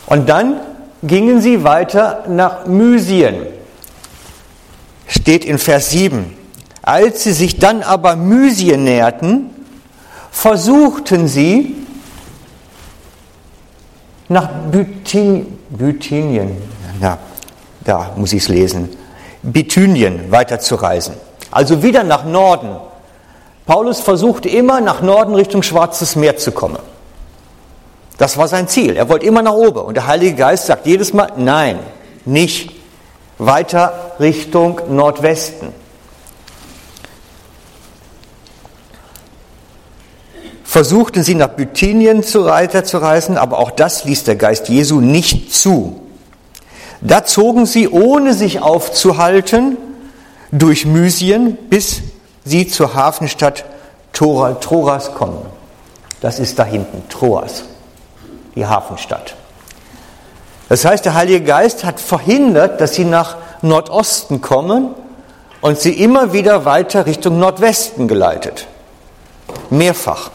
Und 0.05 0.29
dann 0.29 0.59
gingen 1.01 1.41
sie 1.41 1.63
weiter 1.63 2.25
nach 2.27 2.65
Mysien. 2.65 3.47
Steht 5.07 5.45
in 5.45 5.57
Vers 5.57 5.91
7. 5.91 6.36
Als 6.87 7.23
sie 7.23 7.33
sich 7.33 7.59
dann 7.59 7.83
aber 7.83 8.15
Mysien 8.15 8.85
näherten, 8.85 9.49
versuchten 10.31 11.27
sie, 11.27 11.75
nach 14.29 14.47
Bithyn 14.71 15.59
Bithynien, 15.67 16.55
ja, 17.01 17.17
da 17.83 18.13
muss 18.15 18.31
ich 18.31 18.43
es 18.43 18.47
lesen, 18.47 18.87
Bithynien 19.43 20.31
weiterzureisen. 20.31 21.15
Also 21.51 21.83
wieder 21.83 22.05
nach 22.05 22.23
Norden. 22.23 22.77
Paulus 23.65 23.99
versuchte 23.99 24.47
immer 24.47 24.79
nach 24.79 25.01
Norden 25.01 25.35
Richtung 25.35 25.63
Schwarzes 25.63 26.15
Meer 26.15 26.37
zu 26.37 26.53
kommen. 26.53 26.79
Das 28.17 28.37
war 28.37 28.47
sein 28.47 28.69
Ziel. 28.69 28.95
Er 28.95 29.09
wollte 29.09 29.25
immer 29.25 29.41
nach 29.41 29.51
oben. 29.51 29.81
Und 29.81 29.95
der 29.95 30.07
Heilige 30.07 30.35
Geist 30.37 30.67
sagt 30.67 30.85
jedes 30.85 31.11
Mal, 31.11 31.33
nein, 31.35 31.79
nicht. 32.23 32.71
Weiter 33.39 34.13
Richtung 34.21 34.79
Nordwesten. 34.87 35.73
Versuchten 40.77 41.23
sie 41.23 41.33
nach 41.33 41.47
Bithynien 41.47 42.21
zu 42.21 42.43
reisen, 42.43 43.35
aber 43.35 43.57
auch 43.57 43.71
das 43.71 44.03
ließ 44.03 44.25
der 44.25 44.35
Geist 44.35 44.69
Jesu 44.69 45.01
nicht 45.01 45.51
zu. 45.51 45.99
Da 47.01 47.25
zogen 47.25 47.65
sie, 47.65 47.89
ohne 47.89 48.35
sich 48.35 48.61
aufzuhalten, 48.61 49.77
durch 50.51 50.85
Mysien, 50.85 51.57
bis 51.71 52.03
sie 52.45 52.67
zur 52.67 52.93
Hafenstadt 52.93 53.65
Troas 54.13 55.15
kommen. 55.15 55.43
Das 56.21 56.37
ist 56.37 56.59
da 56.59 56.63
hinten, 56.63 57.09
Troas, 57.09 57.63
die 58.53 58.67
Hafenstadt. 58.67 59.33
Das 60.69 60.85
heißt, 60.85 61.03
der 61.05 61.15
Heilige 61.15 61.43
Geist 61.43 61.85
hat 61.85 61.99
verhindert, 61.99 62.81
dass 62.81 62.93
sie 62.93 63.05
nach 63.05 63.37
Nordosten 63.63 64.41
kommen 64.41 64.89
und 65.59 65.79
sie 65.79 65.93
immer 65.93 66.33
wieder 66.33 66.65
weiter 66.65 67.07
Richtung 67.07 67.39
Nordwesten 67.39 68.07
geleitet. 68.07 68.67
Mehrfach. 69.71 70.29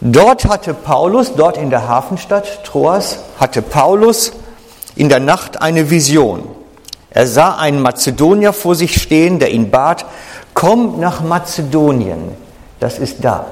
Dort 0.00 0.44
hatte 0.44 0.74
Paulus, 0.74 1.34
dort 1.34 1.56
in 1.56 1.70
der 1.70 1.88
Hafenstadt 1.88 2.64
Troas, 2.64 3.18
hatte 3.40 3.62
Paulus 3.62 4.32
in 4.94 5.08
der 5.08 5.20
Nacht 5.20 5.60
eine 5.60 5.90
Vision. 5.90 6.42
Er 7.10 7.26
sah 7.26 7.56
einen 7.56 7.80
Mazedonier 7.80 8.52
vor 8.52 8.74
sich 8.74 9.00
stehen, 9.00 9.38
der 9.38 9.50
ihn 9.50 9.70
bat, 9.70 10.04
komm 10.54 11.00
nach 11.00 11.20
Mazedonien. 11.20 12.36
Das 12.78 12.98
ist 12.98 13.24
da. 13.24 13.46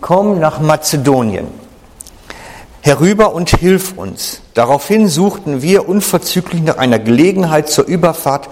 Komm 0.00 0.38
nach 0.38 0.60
Mazedonien. 0.60 1.46
Herüber 2.80 3.34
und 3.34 3.50
hilf 3.50 3.94
uns. 3.96 4.40
Daraufhin 4.54 5.08
suchten 5.08 5.62
wir 5.62 5.88
unverzüglich 5.88 6.62
nach 6.62 6.78
einer 6.78 6.98
Gelegenheit 6.98 7.68
zur 7.68 7.86
Überfahrt 7.86 8.48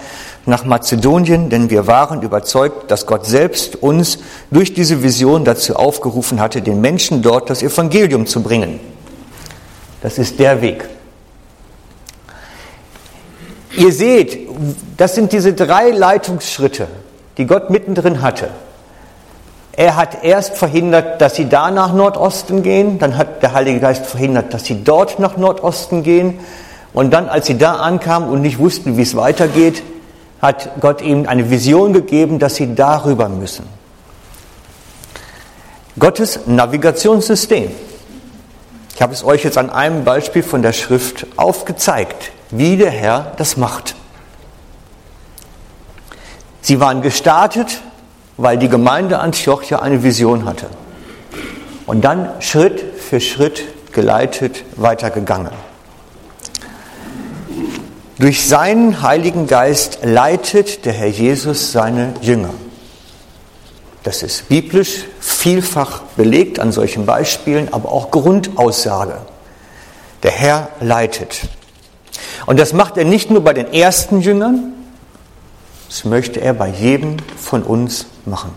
nach 0.46 0.64
Mazedonien, 0.64 1.50
denn 1.50 1.70
wir 1.70 1.86
waren 1.86 2.22
überzeugt, 2.22 2.90
dass 2.90 3.06
Gott 3.06 3.26
selbst 3.26 3.76
uns 3.82 4.18
durch 4.50 4.74
diese 4.74 5.02
Vision 5.02 5.44
dazu 5.44 5.76
aufgerufen 5.76 6.40
hatte, 6.40 6.62
den 6.62 6.80
Menschen 6.80 7.22
dort 7.22 7.50
das 7.50 7.62
Evangelium 7.62 8.26
zu 8.26 8.42
bringen. 8.42 8.80
Das 10.02 10.18
ist 10.18 10.38
der 10.38 10.60
Weg. 10.62 10.88
Ihr 13.76 13.92
seht, 13.92 14.48
das 14.96 15.14
sind 15.14 15.32
diese 15.32 15.52
drei 15.52 15.90
Leitungsschritte, 15.90 16.88
die 17.36 17.46
Gott 17.46 17.70
mittendrin 17.70 18.22
hatte. 18.22 18.50
Er 19.76 19.96
hat 19.96 20.24
erst 20.24 20.56
verhindert, 20.56 21.20
dass 21.20 21.34
sie 21.36 21.48
da 21.48 21.70
nach 21.70 21.92
Nordosten 21.92 22.62
gehen, 22.62 22.98
dann 22.98 23.18
hat 23.18 23.42
der 23.42 23.52
Heilige 23.52 23.80
Geist 23.80 24.06
verhindert, 24.06 24.54
dass 24.54 24.64
sie 24.64 24.82
dort 24.82 25.18
nach 25.18 25.36
Nordosten 25.36 26.02
gehen 26.02 26.40
und 26.94 27.10
dann, 27.12 27.28
als 27.28 27.46
sie 27.46 27.58
da 27.58 27.74
ankamen 27.76 28.30
und 28.30 28.40
nicht 28.40 28.58
wussten, 28.58 28.96
wie 28.96 29.02
es 29.02 29.14
weitergeht, 29.14 29.82
hat 30.40 30.80
Gott 30.80 31.02
ihnen 31.02 31.26
eine 31.26 31.50
Vision 31.50 31.92
gegeben, 31.92 32.38
dass 32.38 32.54
sie 32.54 32.74
darüber 32.74 33.28
müssen. 33.28 33.66
Gottes 35.98 36.40
Navigationssystem. 36.46 37.70
Ich 38.94 39.02
habe 39.02 39.12
es 39.12 39.24
euch 39.24 39.44
jetzt 39.44 39.58
an 39.58 39.68
einem 39.68 40.04
Beispiel 40.04 40.42
von 40.42 40.62
der 40.62 40.72
Schrift 40.72 41.26
aufgezeigt 41.36 42.32
wie 42.50 42.76
der 42.76 42.90
Herr 42.90 43.32
das 43.36 43.56
macht. 43.56 43.94
Sie 46.60 46.80
waren 46.80 47.02
gestartet, 47.02 47.80
weil 48.36 48.58
die 48.58 48.68
Gemeinde 48.68 49.18
Antiochia 49.18 49.80
eine 49.80 50.02
Vision 50.02 50.44
hatte. 50.44 50.66
Und 51.86 52.04
dann 52.04 52.28
Schritt 52.40 52.82
für 52.98 53.20
Schritt 53.20 53.62
geleitet 53.92 54.64
weitergegangen. 54.76 55.52
Durch 58.18 58.48
seinen 58.48 59.02
Heiligen 59.02 59.46
Geist 59.46 59.98
leitet 60.02 60.84
der 60.84 60.94
Herr 60.94 61.08
Jesus 61.08 61.72
seine 61.72 62.14
Jünger. 62.22 62.50
Das 64.02 64.22
ist 64.22 64.48
biblisch 64.48 65.04
vielfach 65.20 66.02
belegt 66.16 66.58
an 66.58 66.72
solchen 66.72 67.06
Beispielen, 67.06 67.72
aber 67.72 67.92
auch 67.92 68.10
Grundaussage. 68.10 69.18
Der 70.22 70.30
Herr 70.30 70.68
leitet. 70.80 71.40
Und 72.46 72.58
das 72.58 72.72
macht 72.72 72.96
er 72.96 73.04
nicht 73.04 73.30
nur 73.30 73.42
bei 73.42 73.52
den 73.52 73.72
ersten 73.72 74.20
Jüngern, 74.20 74.72
das 75.88 76.04
möchte 76.04 76.40
er 76.40 76.54
bei 76.54 76.68
jedem 76.68 77.16
von 77.36 77.62
uns 77.62 78.06
machen. 78.24 78.50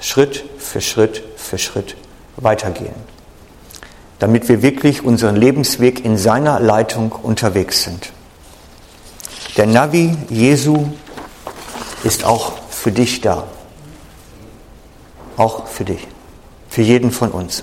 Schritt 0.00 0.44
für 0.58 0.80
Schritt 0.80 1.22
für 1.36 1.58
Schritt 1.58 1.96
weitergehen. 2.36 2.94
Damit 4.18 4.48
wir 4.48 4.62
wirklich 4.62 5.04
unseren 5.04 5.36
Lebensweg 5.36 6.04
in 6.04 6.16
seiner 6.16 6.60
Leitung 6.60 7.12
unterwegs 7.12 7.82
sind. 7.82 8.12
Der 9.56 9.66
Navi 9.66 10.16
Jesu 10.30 10.88
ist 12.02 12.24
auch 12.24 12.58
für 12.70 12.92
dich 12.92 13.20
da. 13.20 13.44
Auch 15.36 15.66
für 15.66 15.84
dich. 15.84 16.06
Für 16.68 16.82
jeden 16.82 17.12
von 17.12 17.30
uns. 17.30 17.62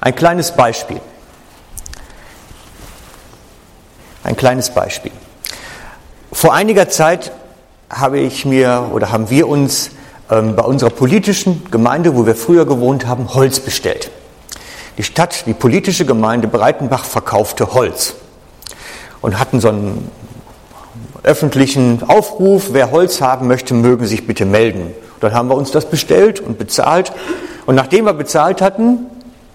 Ein 0.00 0.14
kleines 0.14 0.54
Beispiel. 0.54 1.00
Ein 4.32 4.36
kleines 4.36 4.70
Beispiel. 4.70 5.12
Vor 6.32 6.54
einiger 6.54 6.88
Zeit 6.88 7.32
habe 7.90 8.18
ich 8.18 8.46
mir 8.46 8.88
oder 8.94 9.12
haben 9.12 9.28
wir 9.28 9.46
uns 9.46 9.90
ähm, 10.30 10.56
bei 10.56 10.62
unserer 10.62 10.88
politischen 10.88 11.70
Gemeinde, 11.70 12.16
wo 12.16 12.24
wir 12.24 12.34
früher 12.34 12.64
gewohnt 12.64 13.06
haben, 13.06 13.34
Holz 13.34 13.60
bestellt. 13.60 14.10
Die 14.96 15.02
Stadt, 15.02 15.44
die 15.44 15.52
politische 15.52 16.06
Gemeinde 16.06 16.48
Breitenbach 16.48 17.04
verkaufte 17.04 17.74
Holz 17.74 18.14
und 19.20 19.38
hatten 19.38 19.60
so 19.60 19.68
einen 19.68 20.10
öffentlichen 21.22 22.02
Aufruf, 22.08 22.68
wer 22.72 22.90
Holz 22.90 23.20
haben 23.20 23.48
möchte, 23.48 23.74
mögen 23.74 24.06
sich 24.06 24.26
bitte 24.26 24.46
melden. 24.46 24.94
Dann 25.20 25.34
haben 25.34 25.50
wir 25.50 25.56
uns 25.56 25.72
das 25.72 25.90
bestellt 25.90 26.40
und 26.40 26.56
bezahlt. 26.56 27.12
Und 27.66 27.74
nachdem 27.74 28.06
wir 28.06 28.14
bezahlt 28.14 28.62
hatten, 28.62 29.00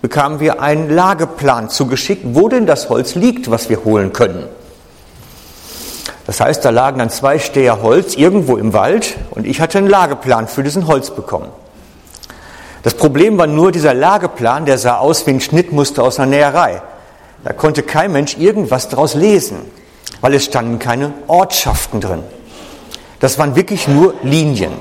bekamen 0.04 0.40
wir 0.40 0.62
einen 0.62 0.92
Lageplan 0.92 1.72
zugeschickt, 1.72 2.22
wo 2.36 2.48
denn 2.48 2.68
das 2.68 2.90
Holz 2.90 3.16
liegt, 3.16 3.50
was 3.50 3.70
wir 3.70 3.84
holen 3.84 4.14
können. 4.14 4.44
Das 6.28 6.42
heißt, 6.42 6.64
da 6.64 6.72
lagen 6.72 7.00
dann 7.00 7.10
zwei 7.10 7.40
Steher 7.40 7.82
Holz 7.82 8.16
irgendwo 8.16 8.58
im 8.58 8.74
Wald 8.74 9.16
und 9.32 9.48
ich 9.48 9.62
hatte 9.62 9.78
einen 9.78 9.88
Lageplan 9.88 10.50
für 10.50 10.62
diesen 10.62 10.86
Holz 10.86 11.10
bekommen. 11.10 11.48
Das 12.84 12.94
Problem 12.96 13.38
war 13.38 13.48
nur, 13.48 13.72
dieser 13.72 13.94
Lageplan, 13.94 14.66
der 14.66 14.78
sah 14.78 14.98
aus 14.98 15.26
wie 15.26 15.32
ein 15.32 15.42
Schnittmuster 15.42 16.04
aus 16.04 16.20
einer 16.20 16.30
Näherei. 16.30 16.82
Da 17.46 17.54
konnte 17.54 17.82
kein 17.82 18.12
Mensch 18.12 18.38
irgendwas 18.38 18.90
daraus 18.90 19.14
lesen, 19.14 19.60
weil 20.20 20.34
es 20.34 20.44
standen 20.44 20.80
keine 20.80 21.14
Ortschaften 21.28 22.02
drin. 22.02 22.24
Das 23.22 23.40
waren 23.40 23.56
wirklich 23.56 23.88
nur 23.88 24.14
Linien. 24.22 24.74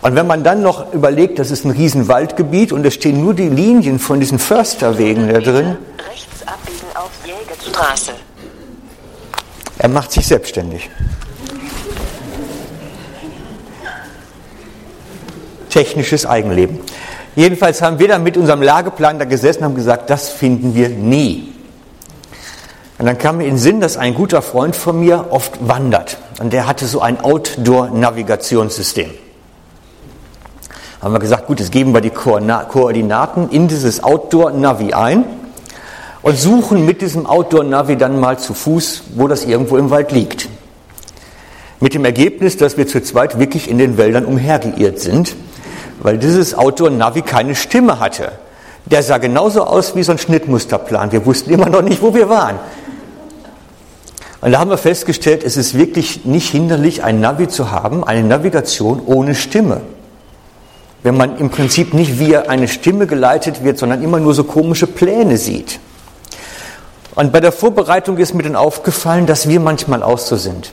Und 0.00 0.16
wenn 0.16 0.26
man 0.26 0.42
dann 0.42 0.62
noch 0.62 0.92
überlegt, 0.94 1.38
das 1.38 1.50
ist 1.50 1.66
ein 1.66 1.70
Riesenwaldgebiet 1.70 2.72
und 2.72 2.84
es 2.86 2.94
stehen 2.94 3.22
nur 3.22 3.34
die 3.34 3.48
Linien 3.48 3.98
von 3.98 4.20
diesen 4.20 4.38
Försterwegen 4.38 5.28
da 5.28 5.40
drin. 5.40 5.76
Rechts 6.10 6.46
abbiegen 6.46 6.86
auf 6.94 7.10
Jägerstraße. 7.26 8.12
Er 9.84 9.90
macht 9.90 10.12
sich 10.12 10.26
selbstständig. 10.26 10.88
Technisches 15.68 16.24
Eigenleben. 16.24 16.80
Jedenfalls 17.36 17.82
haben 17.82 17.98
wir 17.98 18.08
dann 18.08 18.22
mit 18.22 18.38
unserem 18.38 18.62
Lageplan 18.62 19.18
da 19.18 19.26
gesessen 19.26 19.58
und 19.58 19.64
haben 19.64 19.74
gesagt, 19.74 20.08
das 20.08 20.30
finden 20.30 20.74
wir 20.74 20.88
nie. 20.88 21.52
Und 22.96 23.04
dann 23.04 23.18
kam 23.18 23.36
mir 23.36 23.44
in 23.44 23.56
den 23.56 23.58
Sinn, 23.58 23.82
dass 23.82 23.98
ein 23.98 24.14
guter 24.14 24.40
Freund 24.40 24.74
von 24.74 24.98
mir 24.98 25.26
oft 25.28 25.68
wandert. 25.68 26.16
Und 26.40 26.54
der 26.54 26.66
hatte 26.66 26.86
so 26.86 27.02
ein 27.02 27.20
Outdoor-Navigationssystem. 27.20 29.10
Haben 31.02 31.12
wir 31.12 31.20
gesagt, 31.20 31.46
gut, 31.46 31.60
jetzt 31.60 31.72
geben 31.72 31.92
wir 31.92 32.00
die 32.00 32.08
Koordinaten 32.08 33.50
in 33.50 33.68
dieses 33.68 34.02
Outdoor-Navi 34.02 34.94
ein 34.94 35.43
und 36.24 36.38
suchen 36.38 36.86
mit 36.86 37.02
diesem 37.02 37.26
Outdoor-Navi 37.26 37.96
dann 37.96 38.18
mal 38.18 38.38
zu 38.38 38.54
Fuß, 38.54 39.02
wo 39.16 39.28
das 39.28 39.44
irgendwo 39.44 39.76
im 39.76 39.90
Wald 39.90 40.10
liegt. 40.10 40.48
Mit 41.80 41.92
dem 41.92 42.06
Ergebnis, 42.06 42.56
dass 42.56 42.78
wir 42.78 42.88
zu 42.88 43.02
zweit 43.02 43.38
wirklich 43.38 43.70
in 43.70 43.76
den 43.76 43.98
Wäldern 43.98 44.24
umhergeirrt 44.24 44.98
sind, 45.00 45.36
weil 46.00 46.16
dieses 46.16 46.54
Outdoor-Navi 46.54 47.20
keine 47.20 47.54
Stimme 47.54 48.00
hatte. 48.00 48.32
Der 48.86 49.02
sah 49.02 49.18
genauso 49.18 49.64
aus 49.64 49.96
wie 49.96 50.02
so 50.02 50.12
ein 50.12 50.18
Schnittmusterplan. 50.18 51.12
Wir 51.12 51.26
wussten 51.26 51.50
immer 51.50 51.68
noch 51.68 51.82
nicht, 51.82 52.00
wo 52.00 52.14
wir 52.14 52.30
waren. 52.30 52.58
Und 54.40 54.52
da 54.52 54.60
haben 54.60 54.70
wir 54.70 54.78
festgestellt, 54.78 55.44
es 55.44 55.58
ist 55.58 55.76
wirklich 55.76 56.24
nicht 56.24 56.50
hinderlich, 56.50 57.04
ein 57.04 57.20
Navi 57.20 57.48
zu 57.48 57.70
haben, 57.70 58.02
eine 58.02 58.26
Navigation 58.26 59.02
ohne 59.04 59.34
Stimme. 59.34 59.82
wenn 61.02 61.18
man 61.18 61.36
im 61.36 61.50
Prinzip 61.50 61.92
nicht 61.92 62.18
wie 62.18 62.34
eine 62.34 62.66
Stimme 62.66 63.06
geleitet 63.06 63.62
wird, 63.62 63.78
sondern 63.78 64.02
immer 64.02 64.20
nur 64.20 64.32
so 64.32 64.44
komische 64.44 64.86
Pläne 64.86 65.36
sieht. 65.36 65.78
Und 67.14 67.32
bei 67.32 67.40
der 67.40 67.52
Vorbereitung 67.52 68.18
ist 68.18 68.34
mir 68.34 68.42
dann 68.42 68.56
aufgefallen, 68.56 69.26
dass 69.26 69.48
wir 69.48 69.60
manchmal 69.60 70.02
auch 70.02 70.18
so 70.18 70.36
sind. 70.36 70.72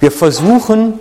Wir 0.00 0.10
versuchen 0.10 0.98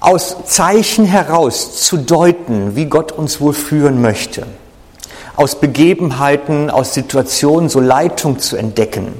aus 0.00 0.36
Zeichen 0.44 1.04
heraus 1.04 1.82
zu 1.84 1.96
deuten, 1.96 2.74
wie 2.76 2.86
Gott 2.86 3.12
uns 3.12 3.40
wohl 3.40 3.54
führen 3.54 4.02
möchte. 4.02 4.46
Aus 5.36 5.56
Begebenheiten, 5.56 6.70
aus 6.70 6.94
Situationen 6.94 7.68
so 7.68 7.80
Leitung 7.80 8.38
zu 8.38 8.56
entdecken. 8.56 9.14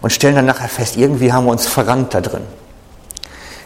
Und 0.00 0.10
stellen 0.10 0.34
dann 0.34 0.46
nachher 0.46 0.68
fest, 0.68 0.96
irgendwie 0.96 1.32
haben 1.32 1.44
wir 1.44 1.52
uns 1.52 1.66
verrannt 1.66 2.14
da 2.14 2.20
drin. 2.20 2.42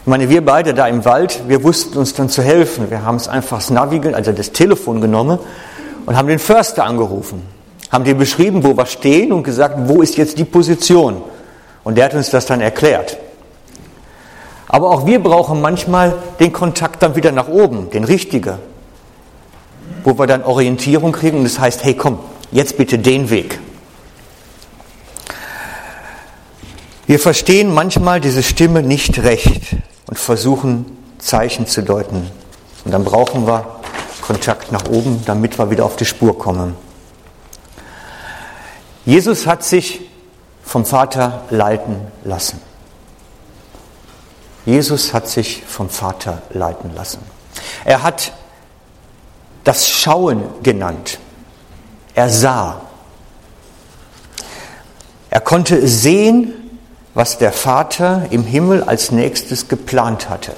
Ich 0.01 0.07
meine, 0.07 0.29
wir 0.29 0.45
beide 0.45 0.73
da 0.73 0.87
im 0.87 1.03
Wald, 1.03 1.41
wir 1.47 1.63
wussten 1.63 1.97
uns 1.97 2.13
dann 2.13 2.29
zu 2.29 2.41
helfen. 2.41 2.89
Wir 2.91 3.03
haben 3.03 3.15
es 3.15 3.27
einfach 3.27 3.57
das 3.57 3.69
Navi, 3.69 3.99
also 4.13 4.31
das 4.31 4.51
Telefon 4.51 5.01
genommen 5.01 5.39
und 6.05 6.15
haben 6.15 6.27
den 6.27 6.39
Förster 6.39 6.85
angerufen. 6.85 7.41
Haben 7.91 8.03
dir 8.03 8.15
beschrieben, 8.15 8.63
wo 8.63 8.75
wir 8.75 8.85
stehen 8.85 9.31
und 9.31 9.43
gesagt, 9.43 9.75
wo 9.77 10.01
ist 10.01 10.17
jetzt 10.17 10.37
die 10.37 10.45
Position. 10.45 11.21
Und 11.83 11.95
der 11.95 12.05
hat 12.05 12.13
uns 12.13 12.29
das 12.29 12.45
dann 12.45 12.59
erklärt. 12.59 13.17
Aber 14.67 14.89
auch 14.89 15.05
wir 15.05 15.23
brauchen 15.23 15.61
manchmal 15.61 16.15
den 16.39 16.51
Kontakt 16.51 17.01
dann 17.01 17.15
wieder 17.15 17.31
nach 17.31 17.47
oben, 17.47 17.89
den 17.89 18.03
richtigen. 18.03 18.57
Wo 20.03 20.17
wir 20.19 20.27
dann 20.27 20.43
Orientierung 20.43 21.13
kriegen 21.13 21.37
und 21.37 21.43
das 21.45 21.59
heißt, 21.59 21.83
hey 21.83 21.93
komm, 21.93 22.19
jetzt 22.51 22.77
bitte 22.77 22.99
den 22.99 23.29
Weg. 23.29 23.59
Wir 27.05 27.19
verstehen 27.19 27.73
manchmal 27.73 28.19
diese 28.19 28.43
Stimme 28.43 28.83
nicht 28.83 29.23
recht 29.23 29.77
und 30.07 30.19
versuchen 30.19 30.85
Zeichen 31.19 31.65
zu 31.65 31.81
deuten. 31.81 32.29
Und 32.83 32.91
dann 32.91 33.05
brauchen 33.05 33.47
wir 33.47 33.65
Kontakt 34.21 34.73
nach 34.73 34.89
oben, 34.89 35.23
damit 35.25 35.57
wir 35.57 35.69
wieder 35.71 35.85
auf 35.85 35.95
die 35.95 36.03
Spur 36.03 36.37
kommen. 36.37 36.75
Jesus 39.07 39.47
hat 39.47 39.63
sich 39.63 40.01
vom 40.65 40.85
Vater 40.85 41.45
leiten 41.49 41.95
lassen. 42.25 42.59
Jesus 44.65 45.13
hat 45.13 45.29
sich 45.29 45.63
vom 45.65 45.89
Vater 45.89 46.41
leiten 46.49 46.93
lassen. 46.93 47.19
Er 47.85 48.03
hat 48.03 48.33
das 49.63 49.87
Schauen 49.87 50.43
genannt. 50.61 51.19
Er 52.15 52.29
sah. 52.29 52.81
Er 55.29 55.39
konnte 55.39 55.87
sehen, 55.87 56.53
was 57.13 57.37
der 57.37 57.53
Vater 57.53 58.27
im 58.29 58.43
Himmel 58.43 58.83
als 58.83 59.13
nächstes 59.13 59.69
geplant 59.69 60.27
hatte. 60.27 60.53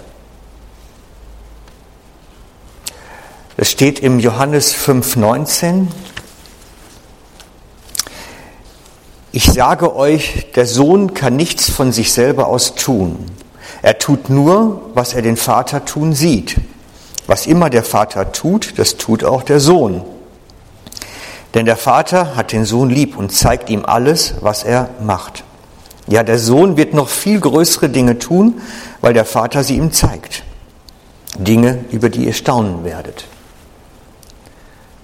Es 3.57 3.69
steht 3.69 3.99
im 3.99 4.19
Johannes 4.19 4.73
5,19. 4.73 5.85
Ich 9.31 9.45
sage 9.45 9.95
euch, 9.95 10.47
der 10.55 10.65
Sohn 10.65 11.13
kann 11.13 11.35
nichts 11.35 11.69
von 11.69 11.91
sich 11.91 12.11
selber 12.13 12.47
aus 12.47 12.73
tun. 12.73 13.25
Er 13.81 13.99
tut 13.99 14.29
nur, 14.29 14.89
was 14.95 15.13
er 15.13 15.21
den 15.21 15.37
Vater 15.37 15.85
tun 15.85 16.13
sieht. 16.13 16.55
Was 17.27 17.45
immer 17.45 17.69
der 17.69 17.83
Vater 17.83 18.31
tut, 18.31 18.79
das 18.79 18.97
tut 18.97 19.23
auch 19.23 19.43
der 19.43 19.59
Sohn. 19.59 20.01
Denn 21.53 21.65
der 21.65 21.77
Vater 21.77 22.35
hat 22.35 22.51
den 22.51 22.65
Sohn 22.65 22.89
lieb 22.89 23.17
und 23.17 23.31
zeigt 23.31 23.69
ihm 23.69 23.85
alles, 23.85 24.35
was 24.41 24.63
er 24.63 24.89
macht. 25.01 25.43
Ja, 26.07 26.23
der 26.23 26.39
Sohn 26.39 26.75
wird 26.75 26.95
noch 26.95 27.07
viel 27.07 27.39
größere 27.39 27.89
Dinge 27.89 28.17
tun, 28.17 28.61
weil 29.01 29.13
der 29.13 29.25
Vater 29.25 29.63
sie 29.63 29.75
ihm 29.75 29.91
zeigt. 29.91 30.43
Dinge, 31.37 31.85
über 31.91 32.09
die 32.09 32.25
ihr 32.25 32.33
staunen 32.33 32.83
werdet. 32.83 33.25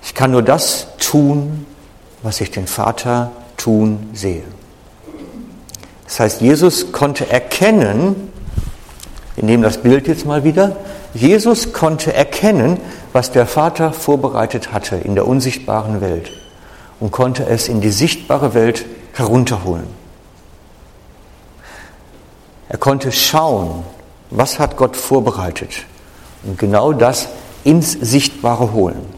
Ich 0.01 0.15
kann 0.15 0.31
nur 0.31 0.41
das 0.41 0.87
tun, 0.97 1.67
was 2.23 2.41
ich 2.41 2.49
den 2.49 2.65
Vater 2.65 3.31
tun 3.57 4.09
sehe. 4.13 4.43
Das 6.05 6.19
heißt, 6.19 6.41
Jesus 6.41 6.91
konnte 6.91 7.29
erkennen, 7.29 8.31
wir 9.35 9.43
nehmen 9.43 9.63
das 9.63 9.79
Bild 9.79 10.07
jetzt 10.07 10.25
mal 10.25 10.43
wieder, 10.43 10.77
Jesus 11.13 11.73
konnte 11.73 12.13
erkennen, 12.13 12.79
was 13.13 13.31
der 13.31 13.45
Vater 13.45 13.91
vorbereitet 13.93 14.71
hatte 14.71 14.97
in 14.97 15.15
der 15.15 15.27
unsichtbaren 15.27 16.01
Welt 16.01 16.31
und 16.99 17.11
konnte 17.11 17.45
es 17.45 17.67
in 17.67 17.81
die 17.81 17.89
sichtbare 17.89 18.53
Welt 18.53 18.85
herunterholen. 19.13 19.87
Er 22.69 22.77
konnte 22.77 23.11
schauen, 23.11 23.83
was 24.29 24.59
hat 24.59 24.75
Gott 24.75 24.97
vorbereitet 24.97 25.85
und 26.43 26.59
genau 26.59 26.93
das 26.93 27.29
ins 27.63 27.93
Sichtbare 27.93 28.73
holen. 28.73 29.14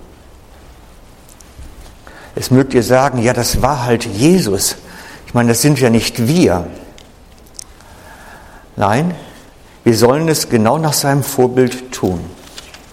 Es 2.39 2.51
mögt 2.51 2.75
ihr 2.75 2.83
sagen, 2.83 3.17
ja, 3.17 3.33
das 3.33 3.63
war 3.63 3.85
halt 3.85 4.05
Jesus. 4.05 4.75
Ich 5.25 5.33
meine, 5.33 5.49
das 5.49 5.63
sind 5.63 5.79
ja 5.79 5.89
nicht 5.89 6.27
wir. 6.27 6.67
Nein, 8.75 9.15
wir 9.83 9.97
sollen 9.97 10.27
es 10.29 10.47
genau 10.47 10.77
nach 10.77 10.93
seinem 10.93 11.23
Vorbild 11.23 11.91
tun. 11.91 12.23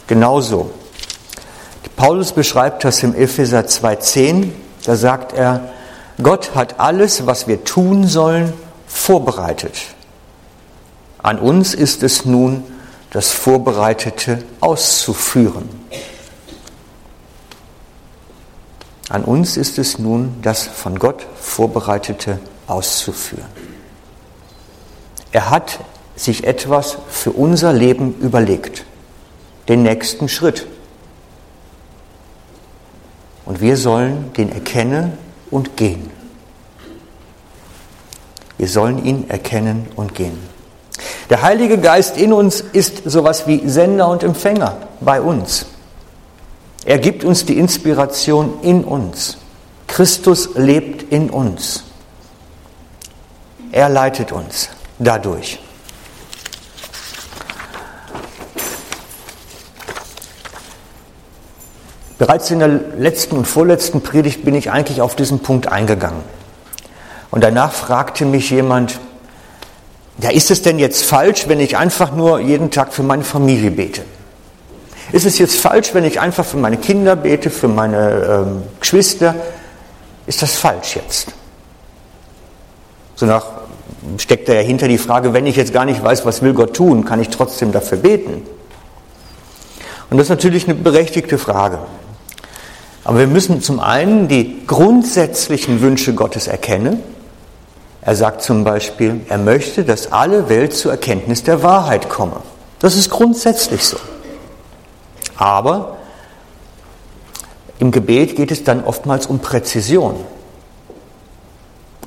Genauso. 0.06 0.70
Paulus 1.94 2.32
beschreibt 2.32 2.84
das 2.84 3.02
im 3.02 3.14
Epheser 3.14 3.60
2.10. 3.60 4.48
Da 4.86 4.96
sagt 4.96 5.34
er, 5.34 5.68
Gott 6.22 6.54
hat 6.54 6.80
alles, 6.80 7.26
was 7.26 7.46
wir 7.46 7.64
tun 7.64 8.06
sollen, 8.06 8.54
vorbereitet. 8.86 9.74
An 11.22 11.38
uns 11.38 11.74
ist 11.74 12.02
es 12.02 12.24
nun, 12.24 12.64
das 13.10 13.30
Vorbereitete 13.30 14.42
auszuführen. 14.60 15.68
An 19.10 19.24
uns 19.24 19.56
ist 19.56 19.78
es 19.78 19.98
nun, 19.98 20.36
das 20.42 20.62
von 20.62 20.98
Gott 20.98 21.26
Vorbereitete 21.40 22.38
auszuführen. 22.66 23.46
Er 25.32 25.50
hat 25.50 25.80
sich 26.16 26.44
etwas 26.44 26.96
für 27.08 27.32
unser 27.32 27.72
Leben 27.72 28.14
überlegt, 28.20 28.84
den 29.68 29.82
nächsten 29.82 30.28
Schritt. 30.28 30.66
Und 33.44 33.60
wir 33.60 33.76
sollen 33.76 34.32
den 34.34 34.50
erkennen 34.50 35.18
und 35.50 35.76
gehen. 35.76 36.10
Wir 38.56 38.68
sollen 38.68 39.04
ihn 39.04 39.28
erkennen 39.28 39.88
und 39.96 40.14
gehen. 40.14 40.38
Der 41.28 41.42
Heilige 41.42 41.78
Geist 41.78 42.16
in 42.16 42.32
uns 42.32 42.60
ist 42.60 43.02
sowas 43.04 43.46
wie 43.46 43.68
Sender 43.68 44.08
und 44.08 44.22
Empfänger 44.22 44.76
bei 45.00 45.20
uns. 45.20 45.66
Er 46.84 46.98
gibt 46.98 47.24
uns 47.24 47.46
die 47.46 47.58
Inspiration 47.58 48.58
in 48.62 48.84
uns. 48.84 49.38
Christus 49.86 50.50
lebt 50.54 51.12
in 51.12 51.30
uns. 51.30 51.84
Er 53.72 53.88
leitet 53.88 54.32
uns 54.32 54.68
dadurch. 54.98 55.58
Bereits 62.18 62.50
in 62.50 62.60
der 62.60 62.68
letzten 62.68 63.36
und 63.36 63.46
vorletzten 63.46 64.00
Predigt 64.00 64.44
bin 64.44 64.54
ich 64.54 64.70
eigentlich 64.70 65.00
auf 65.00 65.16
diesen 65.16 65.40
Punkt 65.40 65.66
eingegangen. 65.66 66.22
Und 67.30 67.42
danach 67.42 67.72
fragte 67.72 68.24
mich 68.24 68.50
jemand, 68.50 69.00
ja, 70.18 70.30
ist 70.30 70.50
es 70.52 70.62
denn 70.62 70.78
jetzt 70.78 71.04
falsch, 71.04 71.48
wenn 71.48 71.58
ich 71.58 71.76
einfach 71.76 72.12
nur 72.14 72.38
jeden 72.38 72.70
Tag 72.70 72.94
für 72.94 73.02
meine 73.02 73.24
Familie 73.24 73.72
bete? 73.72 74.02
Ist 75.12 75.26
es 75.26 75.38
jetzt 75.38 75.56
falsch, 75.56 75.94
wenn 75.94 76.04
ich 76.04 76.20
einfach 76.20 76.44
für 76.44 76.56
meine 76.56 76.76
Kinder 76.76 77.16
bete, 77.16 77.50
für 77.50 77.68
meine 77.68 78.46
ähm, 78.46 78.62
Geschwister? 78.80 79.34
Ist 80.26 80.42
das 80.42 80.54
falsch 80.54 80.96
jetzt? 80.96 81.28
So 83.14 83.26
nach 83.26 83.44
steckt 84.18 84.48
da 84.48 84.54
ja 84.54 84.60
hinter 84.60 84.88
die 84.88 84.98
Frage, 84.98 85.32
wenn 85.32 85.46
ich 85.46 85.56
jetzt 85.56 85.72
gar 85.72 85.84
nicht 85.84 86.02
weiß, 86.02 86.26
was 86.26 86.42
will 86.42 86.52
Gott 86.52 86.74
tun, 86.74 87.04
kann 87.04 87.20
ich 87.20 87.28
trotzdem 87.28 87.72
dafür 87.72 87.98
beten? 87.98 88.42
Und 90.10 90.18
das 90.18 90.26
ist 90.26 90.30
natürlich 90.30 90.64
eine 90.64 90.74
berechtigte 90.74 91.38
Frage. 91.38 91.78
Aber 93.04 93.18
wir 93.18 93.26
müssen 93.26 93.62
zum 93.62 93.80
einen 93.80 94.28
die 94.28 94.66
grundsätzlichen 94.66 95.80
Wünsche 95.80 96.14
Gottes 96.14 96.46
erkennen 96.46 97.02
er 98.06 98.14
sagt 98.14 98.42
zum 98.42 98.64
Beispiel, 98.64 99.22
er 99.30 99.38
möchte, 99.38 99.82
dass 99.82 100.12
alle 100.12 100.50
Welt 100.50 100.74
zur 100.74 100.92
Erkenntnis 100.92 101.42
der 101.42 101.62
Wahrheit 101.62 102.10
komme. 102.10 102.36
Das 102.78 102.96
ist 102.96 103.08
grundsätzlich 103.08 103.82
so. 103.82 103.96
Aber 105.36 105.96
im 107.78 107.90
Gebet 107.90 108.36
geht 108.36 108.50
es 108.50 108.64
dann 108.64 108.84
oftmals 108.84 109.26
um 109.26 109.40
Präzision. 109.40 110.16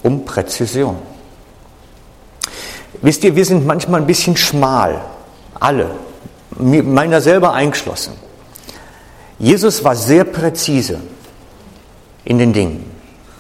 Um 0.04 0.26
Präzision. 0.26 0.98
Wisst 3.02 3.24
ihr, 3.24 3.36
wir 3.36 3.46
sind 3.46 3.66
manchmal 3.66 4.02
ein 4.02 4.08
bisschen 4.08 4.38
schmal. 4.38 5.02
Alle. 5.60 5.92
Meiner 6.58 7.22
selber 7.22 7.54
eingeschlossen. 7.54 8.14
Jesus 9.38 9.84
war 9.84 9.96
sehr 9.96 10.24
präzise 10.24 11.00
in 12.24 12.40
den 12.40 12.54
Dingen. 12.54 12.92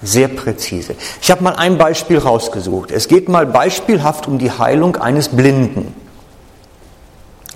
Sehr 0.03 0.27
präzise. 0.27 0.95
Ich 1.21 1.31
habe 1.31 1.43
mal 1.43 1.55
ein 1.55 1.79
Beispiel 1.79 2.19
rausgesucht. 2.19 2.91
Es 2.91 3.07
geht 3.07 3.29
mal 3.29 3.47
beispielhaft 3.47 4.27
um 4.27 4.37
die 4.37 4.51
Heilung 4.51 4.97
eines 4.97 5.29
Blinden. 5.29 5.95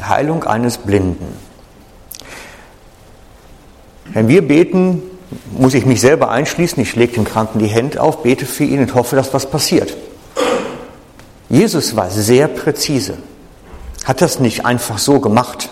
Heilung 0.02 0.44
eines 0.46 0.80
Blinden. 0.80 1.38
Wenn 4.13 4.28
wir 4.28 4.45
beten, 4.45 5.02
muss 5.52 5.74
ich 5.74 5.86
mich 5.86 6.02
selber 6.02 6.30
einschließen, 6.30 6.82
ich 6.82 6.95
lege 6.95 7.13
dem 7.13 7.26
Kranken 7.26 7.60
die 7.60 7.67
Hände 7.67 8.02
auf, 8.02 8.24
bete 8.24 8.45
für 8.45 8.63
ihn 8.63 8.80
und 8.80 8.95
hoffe, 8.95 9.15
dass 9.15 9.34
was 9.34 9.50
passiert. 9.50 9.95
Jesus 11.50 11.95
war 11.95 12.10
sehr 12.10 12.47
präzise, 12.47 13.17
hat 14.06 14.21
das 14.21 14.39
nicht 14.39 14.65
einfach 14.65 14.97
so 14.97 15.19
gemacht. 15.19 15.69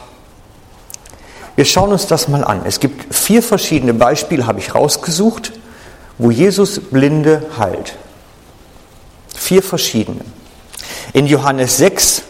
Wir 1.56 1.66
schauen 1.66 1.92
uns 1.92 2.08
das 2.08 2.30
mal 2.30 2.44
an. 2.44 2.62
Es 2.66 2.80
gibt 2.80 3.14
vier 3.14 3.44
verschiedene 3.44 3.94
Beispiele, 3.94 4.48
habe 4.48 4.60
ich 4.60 4.76
rausgesucht, 4.76 5.52
wo 6.18 6.32
Jesus 6.32 6.80
Blinde 6.80 7.44
heilt. 7.58 7.96
Vier 9.36 9.64
verschiedene. 9.64 10.22
In 11.12 11.26
Johannes 11.26 11.78
6 11.78 12.24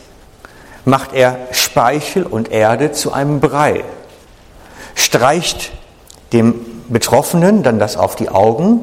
macht 0.86 1.14
er 1.14 1.38
Speichel 1.52 2.24
und 2.24 2.52
Erde 2.52 2.92
zu 2.92 3.14
einem 3.14 3.40
Brei, 3.40 3.84
streicht 4.96 5.72
dem 6.34 6.56
Betroffenen 6.90 7.64
dann 7.64 7.80
das 7.80 7.98
auf 7.98 8.16
die 8.16 8.30
Augen, 8.30 8.82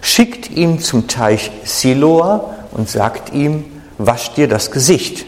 schickt 0.00 0.50
ihn 0.50 0.80
zum 0.80 1.08
Teich 1.08 1.50
Siloa 1.64 2.54
und 2.72 2.88
sagt 2.88 3.32
ihm, 3.32 3.64
wasch 3.98 4.32
dir 4.34 4.48
das 4.48 4.70
Gesicht. 4.70 5.26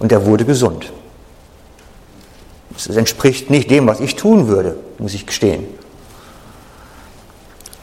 Und 0.00 0.12
er 0.12 0.26
wurde 0.26 0.44
gesund. 0.44 0.92
Das 2.72 2.96
entspricht 2.96 3.50
nicht 3.50 3.70
dem, 3.70 3.86
was 3.86 4.00
ich 4.00 4.14
tun 4.14 4.46
würde, 4.46 4.76
muss 4.98 5.14
ich 5.14 5.26
gestehen. 5.26 5.66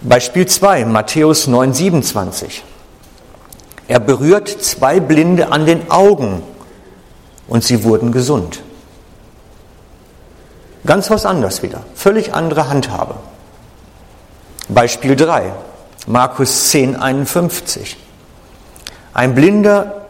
Beispiel 0.02 0.46
2, 0.46 0.86
Matthäus 0.86 1.48
9, 1.48 1.74
27. 1.74 2.64
Er 3.88 4.00
berührt 4.00 4.48
zwei 4.48 5.00
Blinde 5.00 5.52
an 5.52 5.66
den 5.66 5.92
Augen 5.92 6.44
und 7.48 7.64
sie 7.64 7.84
wurden 7.84 8.12
gesund. 8.12 8.62
Ganz 10.86 11.10
was 11.10 11.26
anderes 11.26 11.64
wieder, 11.64 11.82
völlig 11.96 12.34
andere 12.34 12.70
Handhabe. 12.70 13.16
Beispiel 14.70 15.16
3, 15.16 15.52
Markus 16.08 16.70
10, 16.70 16.96
51. 16.96 17.98
Ein 19.14 19.34
Blinder 19.34 20.06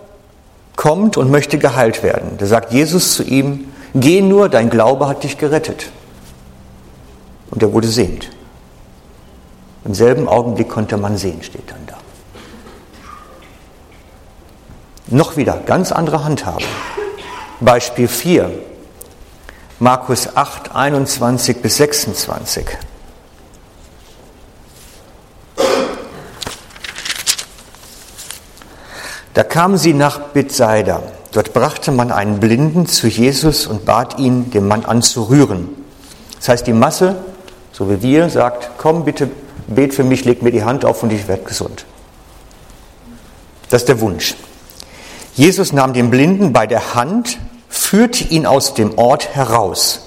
kommt 0.76 1.16
und 1.18 1.32
möchte 1.32 1.58
geheilt 1.58 2.04
werden. 2.04 2.38
Da 2.38 2.46
sagt 2.46 2.74
Jesus 2.74 3.14
zu 3.14 3.24
ihm, 3.24 3.72
geh 3.94 4.22
nur, 4.22 4.50
dein 4.50 4.70
Glaube 4.70 5.08
hat 5.08 5.24
dich 5.24 5.38
gerettet. 5.38 5.90
Und 7.52 7.62
er 7.62 7.72
wurde 7.72 7.88
sehend. 7.88 8.30
Im 9.86 9.94
selben 9.94 10.28
Augenblick 10.28 10.68
konnte 10.68 10.98
man 10.98 11.18
sehen, 11.18 11.44
steht 11.44 11.70
dann 11.70 11.86
da. 11.86 11.96
Noch 15.08 15.38
wieder 15.38 15.62
ganz 15.66 15.92
andere 15.92 16.24
Handhabe. 16.24 16.66
Beispiel 17.60 18.08
4, 18.08 18.52
Markus 19.86 20.36
8, 20.36 20.74
21 20.74 21.62
bis 21.62 21.78
26. 21.78 22.65
Da 29.36 29.43
kamen 29.43 29.78
sie 29.78 29.93
nach 29.93 30.19
Bethsaida. 30.34 31.04
Dort 31.34 31.54
brachte 31.54 31.91
man 31.91 32.12
einen 32.12 32.39
Blinden 32.39 32.88
zu 32.88 33.06
Jesus 33.06 33.67
und 33.67 33.86
bat 33.86 34.17
ihn, 34.17 34.50
den 34.50 34.67
Mann 34.67 34.86
anzurühren. 34.86 35.69
Das 36.39 36.50
heißt, 36.50 36.65
die 36.65 36.74
Masse, 36.74 37.17
so 37.71 37.88
wie 37.88 38.02
wir, 38.02 38.32
sagt, 38.32 38.71
komm 38.80 39.06
bitte, 39.06 39.30
bet 39.67 39.93
für 39.93 40.04
mich, 40.04 40.26
leg 40.26 40.41
mir 40.41 40.52
die 40.52 40.63
Hand 40.63 40.84
auf 40.84 41.04
und 41.04 41.13
ich 41.13 41.28
werde 41.28 41.43
gesund. 41.43 41.86
Das 43.69 43.84
ist 43.84 43.88
der 43.89 44.02
Wunsch. 44.02 44.34
Jesus 45.36 45.74
nahm 45.74 45.93
den 45.93 46.10
Blinden 46.10 46.54
bei 46.54 46.65
der 46.65 46.95
Hand, 46.95 47.38
führte 47.86 48.24
ihn 48.24 48.45
aus 48.45 48.74
dem 48.74 48.98
Ort 48.98 49.36
heraus. 49.36 50.02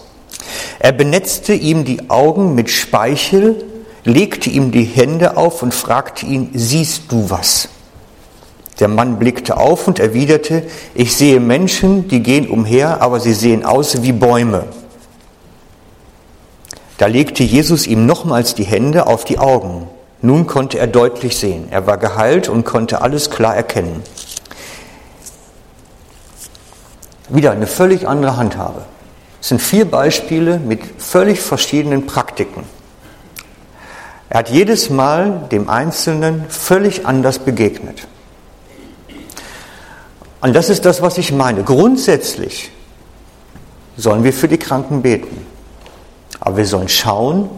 Er 0.81 0.93
benetzte 0.93 1.55
ihm 1.55 1.85
die 1.85 2.11
Augen 2.11 2.55
mit 2.55 2.71
Speichel, 2.71 3.65
legte 4.05 4.51
ihm 4.51 4.73
die 4.73 4.85
Hände 4.85 5.37
auf 5.37 5.63
und 5.63 5.73
fragte 5.73 6.27
ihn, 6.27 6.51
siehst 6.55 7.13
du 7.13 7.31
was? 7.31 7.69
Der 8.81 8.89
Mann 8.89 9.19
blickte 9.19 9.57
auf 9.57 9.87
und 9.87 10.01
erwiderte, 10.01 10.65
ich 10.95 11.17
sehe 11.17 11.41
Menschen, 11.41 12.09
die 12.09 12.21
gehen 12.21 12.49
umher, 12.49 13.01
aber 13.01 13.21
sie 13.21 13.35
sehen 13.35 13.65
aus 13.65 14.03
wie 14.03 14.13
Bäume. 14.13 14.65
Da 16.97 17.07
legte 17.07 17.45
Jesus 17.45 17.87
ihm 17.87 18.07
nochmals 18.07 18.57
die 18.57 18.65
Hände 18.65 19.07
auf 19.07 19.25
die 19.25 19.39
Augen. 19.39 19.87
Nun 20.21 20.49
konnte 20.49 20.79
er 20.79 20.89
deutlich 20.89 21.37
sehen. 21.37 21.69
Er 21.71 21.87
war 21.87 21.97
geheilt 21.97 22.49
und 22.49 22.65
konnte 22.65 23.03
alles 23.03 23.31
klar 23.31 23.55
erkennen. 23.55 24.03
Wieder 27.29 27.53
eine 27.53 27.67
völlig 27.67 28.09
andere 28.09 28.37
Handhabe. 28.37 28.85
Es 29.41 29.49
sind 29.49 29.61
vier 29.61 29.85
Beispiele 29.85 30.59
mit 30.59 30.81
völlig 30.99 31.41
verschiedenen 31.41 32.07
Praktiken. 32.07 32.65
Er 34.31 34.41
hat 34.41 34.51
jedes 34.51 34.91
Mal 34.91 35.47
dem 35.51 35.69
Einzelnen 35.69 36.45
völlig 36.49 37.07
anders 37.07 37.39
begegnet. 37.39 38.07
Und 40.41 40.55
das 40.55 40.69
ist 40.69 40.85
das, 40.85 41.03
was 41.03 41.19
ich 41.19 41.33
meine. 41.33 41.65
Grundsätzlich 41.65 42.71
sollen 43.97 44.25
wir 44.25 44.33
für 44.33 44.49
die 44.49 44.59
Kranken 44.59 45.03
beten. 45.03 45.47
Aber 46.41 46.57
wir 46.59 46.67
sollen 46.67 46.89
schauen, 46.89 47.51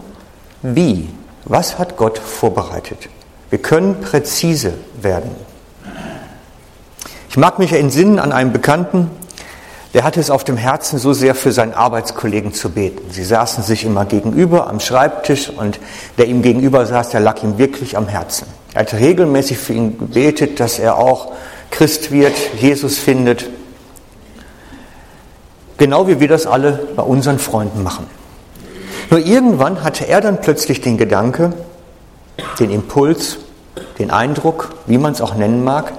wie. 0.62 1.08
Was 1.44 1.78
hat 1.78 1.96
Gott 1.96 2.18
vorbereitet? 2.18 3.08
Wir 3.50 3.60
können 3.60 4.00
präzise 4.00 4.74
werden. 5.00 5.30
Ich 7.28 7.36
mag 7.36 7.58
mich 7.58 7.72
entsinnen 7.72 8.18
an 8.18 8.32
einen 8.32 8.52
Bekannten, 8.52 9.10
der 9.92 10.04
hatte 10.04 10.20
es 10.20 10.30
auf 10.30 10.44
dem 10.44 10.56
Herzen, 10.56 10.98
so 10.98 11.12
sehr 11.12 11.34
für 11.34 11.50
seinen 11.50 11.74
Arbeitskollegen 11.74 12.54
zu 12.54 12.70
beten. 12.70 13.10
Sie 13.10 13.24
saßen 13.24 13.64
sich 13.64 13.84
immer 13.84 14.04
gegenüber 14.04 14.68
am 14.68 14.78
Schreibtisch 14.78 15.50
und 15.50 15.80
der 16.16 16.26
ihm 16.26 16.42
gegenüber 16.42 16.86
saß, 16.86 17.10
der 17.10 17.20
lag 17.20 17.42
ihm 17.42 17.58
wirklich 17.58 17.96
am 17.96 18.06
Herzen. 18.06 18.46
Er 18.72 18.82
hat 18.82 18.94
regelmäßig 18.94 19.58
für 19.58 19.72
ihn 19.72 19.98
gebetet, 19.98 20.60
dass 20.60 20.78
er 20.78 20.96
auch 20.96 21.32
Christ 21.70 22.12
wird, 22.12 22.34
Jesus 22.58 22.98
findet. 22.98 23.50
Genau 25.76 26.06
wie 26.06 26.20
wir 26.20 26.28
das 26.28 26.46
alle 26.46 26.72
bei 26.94 27.02
unseren 27.02 27.38
Freunden 27.38 27.82
machen. 27.82 28.06
Nur 29.10 29.18
irgendwann 29.18 29.82
hatte 29.82 30.06
er 30.06 30.20
dann 30.20 30.40
plötzlich 30.40 30.80
den 30.80 30.98
Gedanke, 30.98 31.52
den 32.60 32.70
Impuls, 32.70 33.38
den 33.98 34.12
Eindruck, 34.12 34.70
wie 34.86 34.98
man 34.98 35.12
es 35.12 35.20
auch 35.20 35.34
nennen 35.34 35.64
mag, 35.64 35.92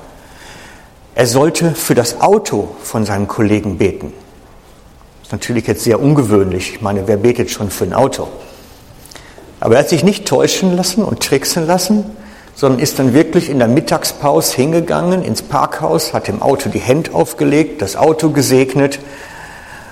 er 1.15 1.28
sollte 1.28 1.71
für 1.71 1.95
das 1.95 2.21
Auto 2.21 2.76
von 2.84 3.06
seinem 3.06 3.28
Kollegen 3.28 3.78
beten. 3.78 4.13
Das 5.19 5.28
ist 5.28 5.32
natürlich 5.34 5.67
jetzt 5.67 5.84
sehr 5.84 6.00
ungewöhnlich. 6.00 6.76
Ich 6.76 6.82
meine, 6.82 7.08
wer 7.08 7.17
betet 7.17 7.52
schon 7.52 7.69
für 7.69 7.84
ein 7.84 7.93
Auto? 7.93 8.28
Aber 9.60 9.76
er 9.76 9.82
hat 9.82 9.89
sich 9.89 10.04
nicht 10.04 10.26
täuschen 10.26 10.76
lassen 10.76 11.04
und 11.04 11.21
tricksen 11.21 11.67
lassen, 11.67 12.06
sondern 12.56 12.80
ist 12.80 13.00
dann 13.00 13.13
wirklich 13.13 13.50
in 13.50 13.60
der 13.60 13.67
Mittagspause 13.67 14.56
hingegangen 14.56 15.24
ins 15.24 15.41
Parkhaus, 15.41 16.13
hat 16.13 16.28
dem 16.28 16.41
Auto 16.41 16.69
die 16.69 16.80
Hände 16.80 17.13
aufgelegt, 17.13 17.82
das 17.82 17.95
Auto 17.95 18.30
gesegnet, 18.30 19.00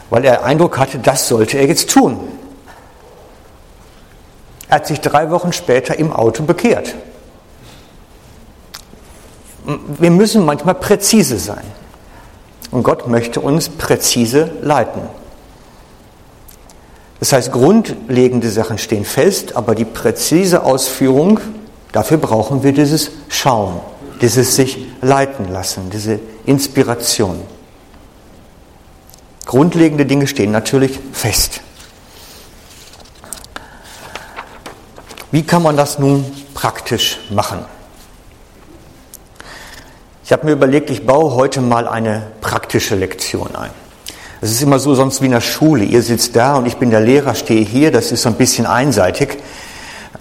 weil 0.09 0.25
er 0.25 0.43
Eindruck 0.43 0.77
hatte, 0.77 0.99
das 0.99 1.27
sollte 1.27 1.57
er 1.57 1.67
jetzt 1.67 1.89
tun. 1.89 2.17
Er 4.67 4.75
hat 4.75 4.87
sich 4.87 5.01
drei 5.01 5.31
Wochen 5.31 5.51
später 5.51 5.97
im 5.97 6.13
Auto 6.13 6.43
bekehrt. 6.43 6.95
Wir 9.65 10.11
müssen 10.11 10.45
manchmal 10.45 10.75
präzise 10.75 11.37
sein. 11.37 11.63
Und 12.71 12.83
Gott 12.83 13.07
möchte 13.07 13.41
uns 13.41 13.69
präzise 13.69 14.51
leiten. 14.61 15.01
Das 17.19 17.33
heißt, 17.33 17.51
grundlegende 17.51 18.49
Sachen 18.49 18.77
stehen 18.77 19.05
fest, 19.05 19.55
aber 19.55 19.75
die 19.75 19.85
präzise 19.85 20.63
Ausführung 20.63 21.39
Dafür 21.91 22.17
brauchen 22.17 22.63
wir 22.63 22.71
dieses 22.71 23.11
Schauen, 23.29 23.79
dieses 24.21 24.55
sich 24.55 24.77
leiten 25.01 25.51
lassen, 25.51 25.89
diese 25.89 26.19
Inspiration. 26.45 27.41
Grundlegende 29.45 30.05
Dinge 30.05 30.27
stehen 30.27 30.51
natürlich 30.51 30.99
fest. 31.11 31.61
Wie 35.31 35.43
kann 35.43 35.63
man 35.63 35.77
das 35.77 35.97
nun 35.97 36.25
praktisch 36.53 37.19
machen? 37.31 37.65
Ich 40.29 40.33
habe 40.33 40.45
mir 40.45 40.51
überlegt, 40.51 40.91
ich 40.91 41.07
baue 41.07 41.33
heute 41.33 41.59
mal 41.59 41.87
eine 41.87 42.21
praktische 42.39 42.93
Lektion 42.93 43.55
ein. 43.55 43.71
Es 44.41 44.51
ist 44.51 44.61
immer 44.61 44.77
so 44.77 44.93
sonst 44.93 45.21
wie 45.21 45.25
in 45.25 45.31
der 45.31 45.41
Schule. 45.41 45.83
Ihr 45.83 46.03
sitzt 46.03 46.35
da 46.35 46.57
und 46.57 46.67
ich 46.67 46.77
bin 46.77 46.91
der 46.91 46.99
Lehrer, 46.99 47.33
stehe 47.33 47.65
hier. 47.65 47.91
Das 47.91 48.11
ist 48.11 48.21
so 48.21 48.29
ein 48.29 48.35
bisschen 48.35 48.67
einseitig. 48.67 49.39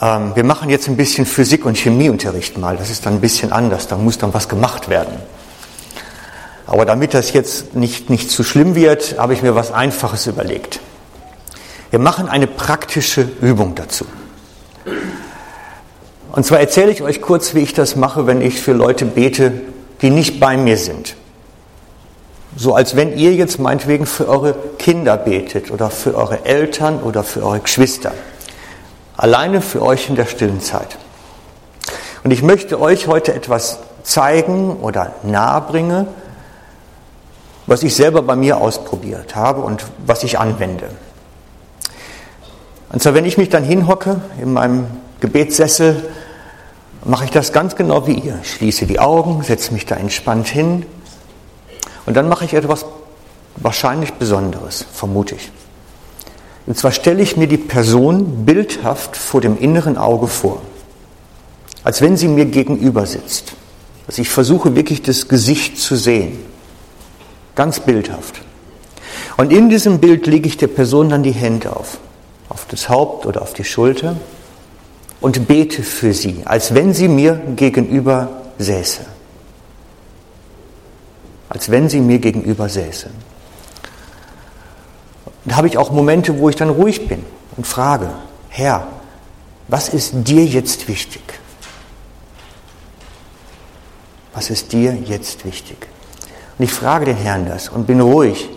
Ähm, 0.00 0.32
wir 0.34 0.44
machen 0.44 0.70
jetzt 0.70 0.88
ein 0.88 0.96
bisschen 0.96 1.26
Physik- 1.26 1.66
und 1.66 1.76
Chemieunterricht 1.76 2.56
mal. 2.56 2.78
Das 2.78 2.88
ist 2.88 3.04
dann 3.04 3.16
ein 3.16 3.20
bisschen 3.20 3.52
anders. 3.52 3.86
Da 3.86 3.98
muss 3.98 4.16
dann 4.16 4.32
was 4.32 4.48
gemacht 4.48 4.88
werden. 4.88 5.12
Aber 6.66 6.86
damit 6.86 7.12
das 7.12 7.34
jetzt 7.34 7.74
nicht, 7.74 8.08
nicht 8.08 8.30
zu 8.30 8.44
schlimm 8.44 8.74
wird, 8.74 9.16
habe 9.18 9.34
ich 9.34 9.42
mir 9.42 9.54
was 9.56 9.72
Einfaches 9.72 10.26
überlegt. 10.26 10.80
Wir 11.90 11.98
machen 11.98 12.30
eine 12.30 12.46
praktische 12.46 13.28
Übung 13.42 13.74
dazu. 13.74 14.06
Und 16.32 16.46
zwar 16.46 16.60
erzähle 16.60 16.92
ich 16.92 17.02
euch 17.02 17.20
kurz, 17.20 17.54
wie 17.54 17.60
ich 17.60 17.74
das 17.74 17.94
mache, 17.94 18.26
wenn 18.26 18.40
ich 18.40 18.58
für 18.58 18.72
Leute 18.72 19.04
bete, 19.04 19.52
die 20.02 20.10
nicht 20.10 20.40
bei 20.40 20.56
mir 20.56 20.76
sind. 20.76 21.16
So 22.56 22.74
als 22.74 22.96
wenn 22.96 23.16
ihr 23.16 23.34
jetzt 23.34 23.58
meinetwegen 23.58 24.06
für 24.06 24.28
eure 24.28 24.54
Kinder 24.78 25.16
betet 25.16 25.70
oder 25.70 25.90
für 25.90 26.16
eure 26.16 26.44
Eltern 26.44 27.00
oder 27.02 27.22
für 27.22 27.44
eure 27.44 27.60
Geschwister. 27.60 28.12
Alleine 29.16 29.60
für 29.60 29.82
euch 29.82 30.08
in 30.08 30.16
der 30.16 30.26
stillen 30.26 30.60
Zeit. 30.60 30.96
Und 32.24 32.30
ich 32.30 32.42
möchte 32.42 32.80
euch 32.80 33.06
heute 33.06 33.34
etwas 33.34 33.78
zeigen 34.02 34.76
oder 34.76 35.14
nahebringen, 35.22 36.06
was 37.66 37.82
ich 37.82 37.94
selber 37.94 38.22
bei 38.22 38.36
mir 38.36 38.56
ausprobiert 38.58 39.36
habe 39.36 39.60
und 39.60 39.84
was 40.06 40.24
ich 40.24 40.38
anwende. 40.38 40.88
Und 42.90 43.02
zwar, 43.02 43.14
wenn 43.14 43.26
ich 43.26 43.36
mich 43.36 43.50
dann 43.50 43.64
hinhocke 43.64 44.20
in 44.40 44.52
meinem 44.52 44.86
Gebetssessel, 45.20 46.08
mache 47.08 47.24
ich 47.24 47.30
das 47.30 47.52
ganz 47.52 47.74
genau 47.74 48.06
wie 48.06 48.18
ihr. 48.18 48.38
Schließe 48.42 48.86
die 48.86 49.00
Augen, 49.00 49.42
setze 49.42 49.72
mich 49.72 49.86
da 49.86 49.96
entspannt 49.96 50.46
hin 50.46 50.84
und 52.06 52.14
dann 52.14 52.28
mache 52.28 52.44
ich 52.44 52.54
etwas 52.54 52.84
wahrscheinlich 53.56 54.14
Besonderes, 54.14 54.84
vermute 54.92 55.34
ich. 55.34 55.50
Und 56.66 56.76
zwar 56.76 56.92
stelle 56.92 57.22
ich 57.22 57.36
mir 57.36 57.48
die 57.48 57.56
Person 57.56 58.44
bildhaft 58.44 59.16
vor 59.16 59.40
dem 59.40 59.58
inneren 59.58 59.96
Auge 59.96 60.26
vor, 60.26 60.60
als 61.82 62.02
wenn 62.02 62.16
sie 62.16 62.28
mir 62.28 62.44
gegenüber 62.44 63.06
sitzt. 63.06 63.54
Also 64.06 64.22
ich 64.22 64.28
versuche 64.28 64.76
wirklich 64.76 65.02
das 65.02 65.28
Gesicht 65.28 65.78
zu 65.78 65.96
sehen, 65.96 66.38
ganz 67.54 67.80
bildhaft. 67.80 68.42
Und 69.38 69.50
in 69.50 69.70
diesem 69.70 69.98
Bild 69.98 70.26
lege 70.26 70.46
ich 70.46 70.58
der 70.58 70.66
Person 70.66 71.08
dann 71.08 71.22
die 71.22 71.32
Hände 71.32 71.74
auf, 71.74 71.98
auf 72.50 72.66
das 72.70 72.88
Haupt 72.88 73.24
oder 73.24 73.40
auf 73.40 73.54
die 73.54 73.64
Schulter 73.64 74.16
und 75.20 75.48
bete 75.48 75.82
für 75.82 76.12
sie, 76.12 76.42
als 76.44 76.74
wenn 76.74 76.92
sie 76.94 77.08
mir 77.08 77.40
gegenüber 77.56 78.28
säße. 78.58 79.02
Als 81.48 81.70
wenn 81.70 81.88
sie 81.88 82.00
mir 82.00 82.18
gegenüber 82.18 82.68
säße. 82.68 83.10
Da 85.44 85.56
habe 85.56 85.66
ich 85.66 85.78
auch 85.78 85.90
Momente, 85.90 86.38
wo 86.38 86.48
ich 86.48 86.56
dann 86.56 86.68
ruhig 86.68 87.08
bin 87.08 87.24
und 87.56 87.66
frage, 87.66 88.10
Herr, 88.48 88.86
was 89.68 89.88
ist 89.88 90.12
dir 90.14 90.44
jetzt 90.44 90.88
wichtig? 90.88 91.22
Was 94.34 94.50
ist 94.50 94.72
dir 94.72 94.94
jetzt 94.94 95.44
wichtig? 95.44 95.76
Und 96.58 96.64
ich 96.64 96.72
frage 96.72 97.06
den 97.06 97.16
Herrn 97.16 97.46
das 97.46 97.68
und 97.68 97.86
bin 97.86 98.00
ruhig. 98.00 98.48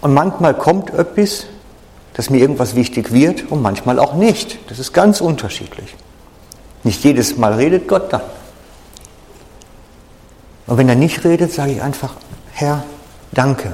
Und 0.00 0.14
manchmal 0.14 0.54
kommt 0.54 0.90
etwas, 0.90 1.46
dass 2.14 2.30
mir 2.30 2.38
irgendwas 2.38 2.74
wichtig 2.74 3.12
wird 3.12 3.50
und 3.50 3.62
manchmal 3.62 3.98
auch 3.98 4.14
nicht. 4.14 4.58
Das 4.68 4.78
ist 4.78 4.92
ganz 4.92 5.20
unterschiedlich. 5.20 5.94
Nicht 6.82 7.04
jedes 7.04 7.36
Mal 7.36 7.54
redet 7.54 7.88
Gott 7.88 8.12
dann. 8.12 8.22
Und 10.66 10.76
wenn 10.76 10.88
er 10.88 10.94
nicht 10.94 11.24
redet, 11.24 11.52
sage 11.52 11.72
ich 11.72 11.82
einfach, 11.82 12.14
Herr, 12.52 12.84
danke. 13.32 13.72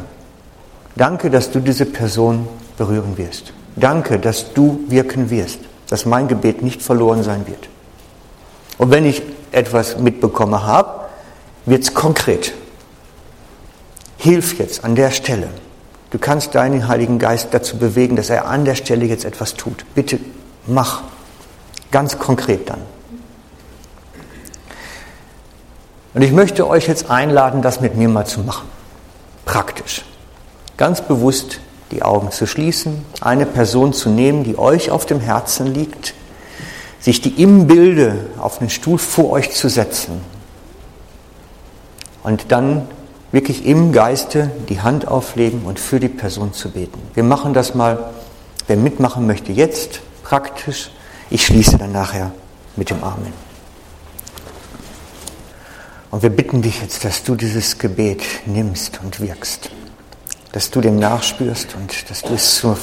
Danke, 0.97 1.31
dass 1.31 1.51
du 1.51 1.61
diese 1.61 1.85
Person 1.85 2.49
berühren 2.79 3.19
wirst. 3.19 3.53
Danke, 3.77 4.19
dass 4.19 4.55
du 4.55 4.81
wirken 4.89 5.29
wirst, 5.29 5.59
dass 5.89 6.07
mein 6.07 6.29
Gebet 6.29 6.63
nicht 6.63 6.83
verloren 6.83 7.23
sein 7.23 7.47
wird. 7.47 7.69
Und 8.79 8.91
wenn 8.91 9.05
ich 9.05 9.23
etwas 9.53 9.99
mitbekommen 9.99 10.63
habe, 10.63 11.07
wird 11.67 11.83
es 11.83 11.95
konkret. 11.95 12.55
Hilf 14.17 14.59
jetzt 14.59 14.85
an 14.85 14.95
der 14.95 15.11
Stelle. 15.11 15.49
Du 16.17 16.23
kannst 16.23 16.55
deinen 16.55 16.89
Heiligen 16.89 17.19
Geist 17.19 17.49
dazu 17.51 17.77
bewegen, 17.77 18.17
dass 18.17 18.31
er 18.31 18.47
an 18.47 18.65
der 18.65 18.75
Stelle 18.75 19.05
jetzt 19.05 19.27
etwas 19.27 19.53
tut. 19.53 19.85
Bitte 19.95 20.19
mach. 20.67 21.03
Ganz 21.91 22.19
konkret 22.19 22.71
dann. 22.71 22.81
Und 26.15 26.23
ich 26.23 26.33
möchte 26.33 26.67
euch 26.67 26.89
jetzt 26.89 27.11
einladen, 27.11 27.61
das 27.61 27.83
mit 27.83 27.97
mir 27.97 28.09
mal 28.09 28.25
zu 28.25 28.41
machen. 28.41 28.67
Praktisch. 29.45 30.07
Ganz 30.79 31.03
bewusst 31.03 31.61
die 31.91 32.03
Augen 32.03 32.31
zu 32.31 32.47
schließen, 32.47 33.05
eine 33.21 33.45
Person 33.45 33.93
zu 33.93 34.09
nehmen, 34.09 34.43
die 34.43 34.59
euch 34.59 34.91
auf 34.91 35.05
dem 35.05 35.21
Herzen 35.21 35.67
liegt, 35.67 36.15
sich 36.99 37.21
die 37.21 37.43
im 37.43 37.67
Bilde 37.67 38.25
auf 38.39 38.59
den 38.61 38.71
Stuhl 38.71 38.97
vor 38.97 39.33
euch 39.33 39.51
zu 39.51 39.69
setzen 39.69 40.23
und 42.23 42.53
dann 42.53 42.89
wirklich 43.37 43.67
im 43.67 43.93
Geiste 43.93 44.51
die 44.71 44.81
Hand 44.81 45.07
auflegen 45.07 45.67
und 45.67 45.79
für 45.79 46.01
die 46.01 46.09
Person 46.09 46.55
zu 46.55 46.71
beten. 46.71 46.99
Wir 47.13 47.23
machen 47.23 47.53
das 47.53 47.75
mal, 47.75 48.15
wer 48.67 48.79
mitmachen 48.79 49.27
möchte, 49.27 49.53
jetzt 49.53 50.01
praktisch. 50.23 50.91
Ich 51.29 51.45
schließe 51.45 51.77
dann 51.77 51.93
nachher 51.93 52.33
mit 52.77 52.89
dem 52.89 53.05
Amen. 53.05 53.35
Und 56.11 56.23
wir 56.23 56.31
bitten 56.31 56.63
dich 56.63 56.81
jetzt, 56.81 57.05
dass 57.05 57.25
du 57.25 57.35
dieses 57.35 57.77
Gebet 57.77 58.23
nimmst 58.47 59.01
und 59.05 59.21
wirkst, 59.21 59.69
dass 60.53 60.71
du 60.71 60.81
dem 60.81 60.99
nachspürst 60.99 61.75
und 61.75 62.09
dass 62.09 62.23
du 62.23 62.33
es 62.33 62.57
zur 62.57 62.79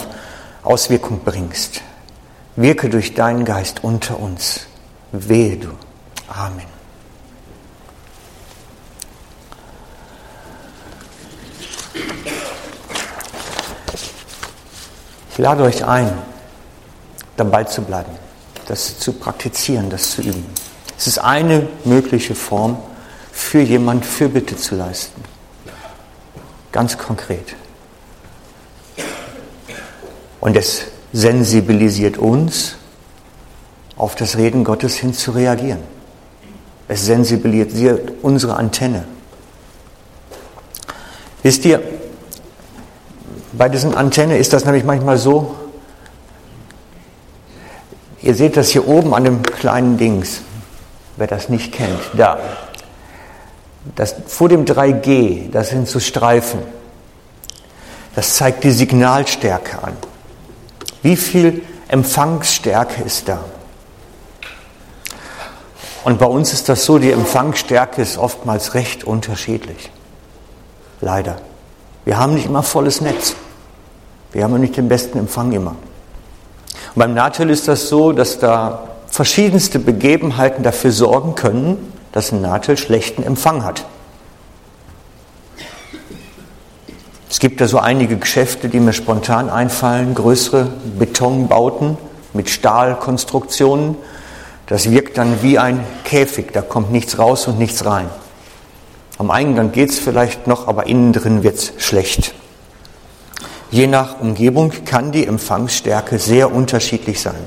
Auswirkung 0.61 1.21
bringst. 1.25 1.81
Wirke 2.55 2.89
durch 2.89 3.15
deinen 3.15 3.43
Geist 3.43 3.83
unter 3.83 4.19
uns. 4.19 4.67
Wehe 5.11 5.57
du. 5.57 5.69
Amen. 6.27 6.72
Ich 15.33 15.39
lade 15.39 15.63
euch 15.63 15.83
ein, 15.83 16.13
dabei 17.37 17.63
zu 17.63 17.81
bleiben, 17.81 18.11
das 18.67 18.99
zu 18.99 19.13
praktizieren, 19.13 19.89
das 19.89 20.11
zu 20.11 20.21
üben. 20.21 20.45
Es 20.95 21.07
ist 21.07 21.17
eine 21.17 21.65
mögliche 21.85 22.35
Form, 22.35 22.77
für 23.31 23.61
jemand 23.61 24.05
Fürbitte 24.05 24.55
zu 24.55 24.75
leisten. 24.75 25.23
Ganz 26.71 26.99
konkret. 26.99 27.55
Und 30.39 30.55
es 30.55 30.83
sensibilisiert 31.13 32.19
uns, 32.19 32.75
auf 33.97 34.13
das 34.13 34.37
Reden 34.37 34.63
Gottes 34.63 34.97
hin 34.97 35.15
zu 35.15 35.31
reagieren. 35.31 35.81
Es 36.87 37.05
sensibilisiert 37.05 38.11
unsere 38.21 38.55
Antenne. 38.57 39.05
Wisst 41.41 41.65
ihr, 41.65 41.81
bei 43.53 43.69
diesen 43.69 43.95
Antenne 43.95 44.37
ist 44.37 44.53
das 44.53 44.65
nämlich 44.65 44.83
manchmal 44.83 45.17
so, 45.17 45.55
ihr 48.21 48.35
seht 48.35 48.57
das 48.57 48.69
hier 48.69 48.87
oben 48.87 49.13
an 49.13 49.23
dem 49.23 49.43
kleinen 49.43 49.97
Dings, 49.97 50.41
wer 51.17 51.27
das 51.27 51.49
nicht 51.49 51.71
kennt, 51.71 51.99
da. 52.17 52.39
Das, 53.95 54.15
vor 54.27 54.49
dem 54.49 54.65
3G, 54.65 55.51
das 55.51 55.69
sind 55.69 55.87
so 55.87 55.99
Streifen. 55.99 56.59
Das 58.15 58.35
zeigt 58.35 58.63
die 58.63 58.71
Signalstärke 58.71 59.83
an. 59.83 59.93
Wie 61.01 61.15
viel 61.17 61.63
Empfangsstärke 61.89 63.03
ist 63.03 63.27
da? 63.27 63.43
Und 66.03 66.19
bei 66.19 66.25
uns 66.25 66.53
ist 66.53 66.69
das 66.69 66.85
so, 66.85 66.97
die 66.97 67.11
Empfangsstärke 67.11 68.01
ist 68.01 68.17
oftmals 68.17 68.73
recht 68.73 69.03
unterschiedlich. 69.03 69.91
Leider. 71.01 71.37
Wir 72.05 72.17
haben 72.17 72.35
nicht 72.35 72.45
immer 72.45 72.63
volles 72.63 73.01
Netz. 73.01 73.35
Wir 74.33 74.43
haben 74.43 74.59
nicht 74.59 74.75
den 74.75 74.89
besten 74.89 75.19
Empfang 75.19 75.51
immer. 75.51 75.75
Und 76.95 76.99
beim 76.99 77.13
Natel 77.13 77.49
ist 77.49 77.67
das 77.67 77.87
so, 77.87 78.11
dass 78.11 78.39
da 78.39 78.89
verschiedenste 79.07 79.77
Begebenheiten 79.77 80.63
dafür 80.63 80.91
sorgen 80.91 81.35
können, 81.35 81.93
dass 82.11 82.31
ein 82.31 82.41
Natel 82.41 82.77
schlechten 82.77 83.23
Empfang 83.23 83.63
hat. 83.63 83.85
Es 87.29 87.39
gibt 87.39 87.61
da 87.61 87.67
so 87.67 87.79
einige 87.79 88.17
Geschäfte, 88.17 88.69
die 88.69 88.79
mir 88.79 88.93
spontan 88.93 89.49
einfallen, 89.49 90.15
größere 90.15 90.67
Betonbauten 90.97 91.97
mit 92.33 92.49
Stahlkonstruktionen. 92.49 93.95
Das 94.67 94.89
wirkt 94.89 95.17
dann 95.17 95.43
wie 95.43 95.59
ein 95.59 95.83
Käfig, 96.03 96.53
da 96.53 96.61
kommt 96.61 96.91
nichts 96.91 97.19
raus 97.19 97.47
und 97.47 97.59
nichts 97.59 97.85
rein. 97.85 98.07
Am 99.17 99.29
Eingang 99.29 99.71
geht 99.71 99.89
es 99.89 99.99
vielleicht 99.99 100.47
noch, 100.47 100.67
aber 100.67 100.87
innen 100.87 101.13
drin 101.13 101.43
wird 101.43 101.55
es 101.55 101.73
schlecht. 101.77 102.33
Je 103.73 103.87
nach 103.87 104.19
Umgebung 104.19 104.71
kann 104.85 105.11
die 105.11 105.25
Empfangsstärke 105.25 106.19
sehr 106.19 106.53
unterschiedlich 106.53 107.19
sein. 107.19 107.43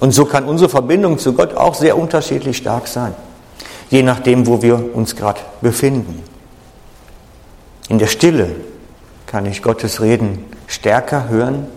Und 0.00 0.10
so 0.10 0.24
kann 0.24 0.46
unsere 0.46 0.68
Verbindung 0.68 1.20
zu 1.20 1.34
Gott 1.34 1.54
auch 1.54 1.76
sehr 1.76 1.96
unterschiedlich 1.96 2.56
stark 2.56 2.88
sein, 2.88 3.14
je 3.90 4.02
nachdem, 4.02 4.48
wo 4.48 4.60
wir 4.60 4.92
uns 4.92 5.14
gerade 5.14 5.38
befinden. 5.60 6.20
In 7.88 8.00
der 8.00 8.08
Stille 8.08 8.56
kann 9.26 9.46
ich 9.46 9.62
Gottes 9.62 10.00
Reden 10.00 10.46
stärker 10.66 11.28
hören 11.28 11.68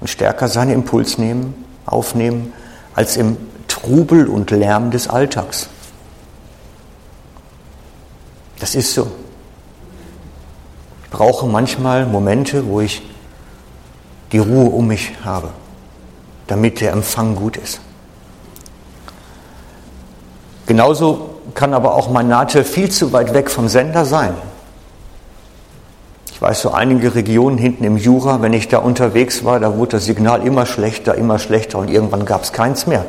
und 0.00 0.08
stärker 0.08 0.48
seinen 0.48 0.70
Impuls 0.72 1.18
nehmen, 1.18 1.66
aufnehmen, 1.84 2.54
als 2.94 3.18
im 3.18 3.36
Trubel 3.68 4.26
und 4.26 4.50
Lärm 4.50 4.90
des 4.90 5.08
Alltags. 5.08 5.68
Das 8.58 8.74
ist 8.74 8.94
so. 8.94 9.08
Brauche 11.10 11.46
manchmal 11.46 12.06
Momente, 12.06 12.66
wo 12.66 12.80
ich 12.80 13.02
die 14.32 14.38
Ruhe 14.38 14.70
um 14.70 14.88
mich 14.88 15.12
habe, 15.24 15.50
damit 16.46 16.80
der 16.80 16.92
Empfang 16.92 17.34
gut 17.34 17.56
ist. 17.56 17.80
Genauso 20.66 21.30
kann 21.54 21.72
aber 21.72 21.94
auch 21.94 22.10
mein 22.10 22.28
Nadel 22.28 22.62
viel 22.62 22.90
zu 22.90 23.12
weit 23.12 23.32
weg 23.32 23.50
vom 23.50 23.68
Sender 23.68 24.04
sein. 24.04 24.34
Ich 26.30 26.42
weiß, 26.42 26.60
so 26.60 26.70
einige 26.70 27.14
Regionen 27.14 27.58
hinten 27.58 27.84
im 27.84 27.96
Jura, 27.96 28.42
wenn 28.42 28.52
ich 28.52 28.68
da 28.68 28.78
unterwegs 28.78 29.44
war, 29.44 29.58
da 29.58 29.76
wurde 29.76 29.92
das 29.92 30.04
Signal 30.04 30.46
immer 30.46 30.66
schlechter, 30.66 31.14
immer 31.14 31.38
schlechter 31.38 31.78
und 31.78 31.88
irgendwann 31.88 32.26
gab 32.26 32.44
es 32.44 32.52
keins 32.52 32.86
mehr. 32.86 33.06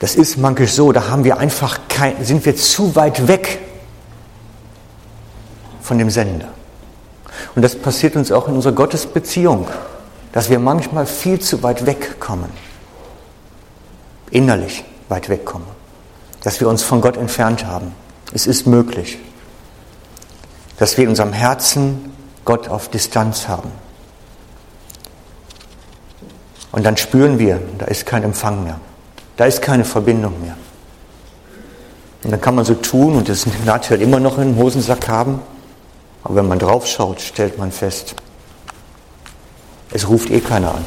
Das 0.00 0.16
ist 0.16 0.36
manchmal 0.36 0.68
so, 0.68 0.90
da 0.90 1.08
haben 1.08 1.22
wir 1.22 1.38
einfach 1.38 1.80
kein, 1.88 2.24
sind 2.24 2.44
wir 2.44 2.56
zu 2.56 2.96
weit 2.96 3.28
weg 3.28 3.60
von 5.84 5.98
dem 5.98 6.08
Sender. 6.08 6.48
Und 7.54 7.62
das 7.62 7.76
passiert 7.76 8.16
uns 8.16 8.32
auch 8.32 8.48
in 8.48 8.54
unserer 8.54 8.72
Gottesbeziehung, 8.72 9.68
dass 10.32 10.48
wir 10.48 10.58
manchmal 10.58 11.04
viel 11.04 11.38
zu 11.40 11.62
weit 11.62 11.84
wegkommen, 11.84 12.48
innerlich 14.30 14.82
weit 15.10 15.28
wegkommen, 15.28 15.68
dass 16.42 16.58
wir 16.60 16.68
uns 16.68 16.82
von 16.82 17.02
Gott 17.02 17.18
entfernt 17.18 17.66
haben. 17.66 17.92
Es 18.32 18.46
ist 18.46 18.66
möglich, 18.66 19.18
dass 20.78 20.96
wir 20.96 21.04
in 21.04 21.10
unserem 21.10 21.34
Herzen 21.34 22.12
Gott 22.46 22.68
auf 22.68 22.88
Distanz 22.88 23.46
haben. 23.46 23.70
Und 26.72 26.84
dann 26.84 26.96
spüren 26.96 27.38
wir, 27.38 27.60
da 27.78 27.84
ist 27.84 28.06
kein 28.06 28.22
Empfang 28.22 28.64
mehr, 28.64 28.80
da 29.36 29.44
ist 29.44 29.60
keine 29.60 29.84
Verbindung 29.84 30.40
mehr. 30.40 30.56
Und 32.24 32.30
dann 32.30 32.40
kann 32.40 32.54
man 32.54 32.64
so 32.64 32.74
tun 32.74 33.16
und 33.16 33.28
das 33.28 33.46
Nadel 33.66 34.00
immer 34.00 34.18
noch 34.18 34.38
einen 34.38 34.56
Hosensack 34.56 35.08
haben, 35.08 35.40
aber 36.24 36.36
wenn 36.36 36.48
man 36.48 36.58
drauf 36.58 36.86
schaut, 36.86 37.20
stellt 37.20 37.58
man 37.58 37.70
fest, 37.70 38.14
es 39.92 40.08
ruft 40.08 40.30
eh 40.30 40.40
keiner 40.40 40.74
an. 40.74 40.84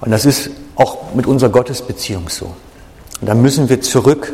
Und 0.00 0.10
das 0.10 0.24
ist 0.24 0.50
auch 0.76 1.14
mit 1.14 1.26
unserer 1.26 1.50
Gottesbeziehung 1.50 2.28
so. 2.28 2.54
Und 3.20 3.28
da 3.28 3.34
müssen 3.34 3.68
wir 3.68 3.80
zurück 3.80 4.32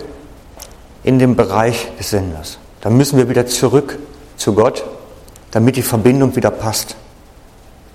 in 1.03 1.19
den 1.19 1.35
Bereich 1.35 1.89
des 1.99 2.11
Senders. 2.11 2.59
Da 2.81 2.91
müssen 2.91 3.19
wir 3.19 3.29
wieder 3.29 3.47
zurück 3.47 3.99
zu 4.37 4.55
Gott, 4.55 4.85
damit 5.51 5.77
die 5.77 5.83
Verbindung 5.83 6.37
wieder 6.37 6.51
passt. 6.51 6.97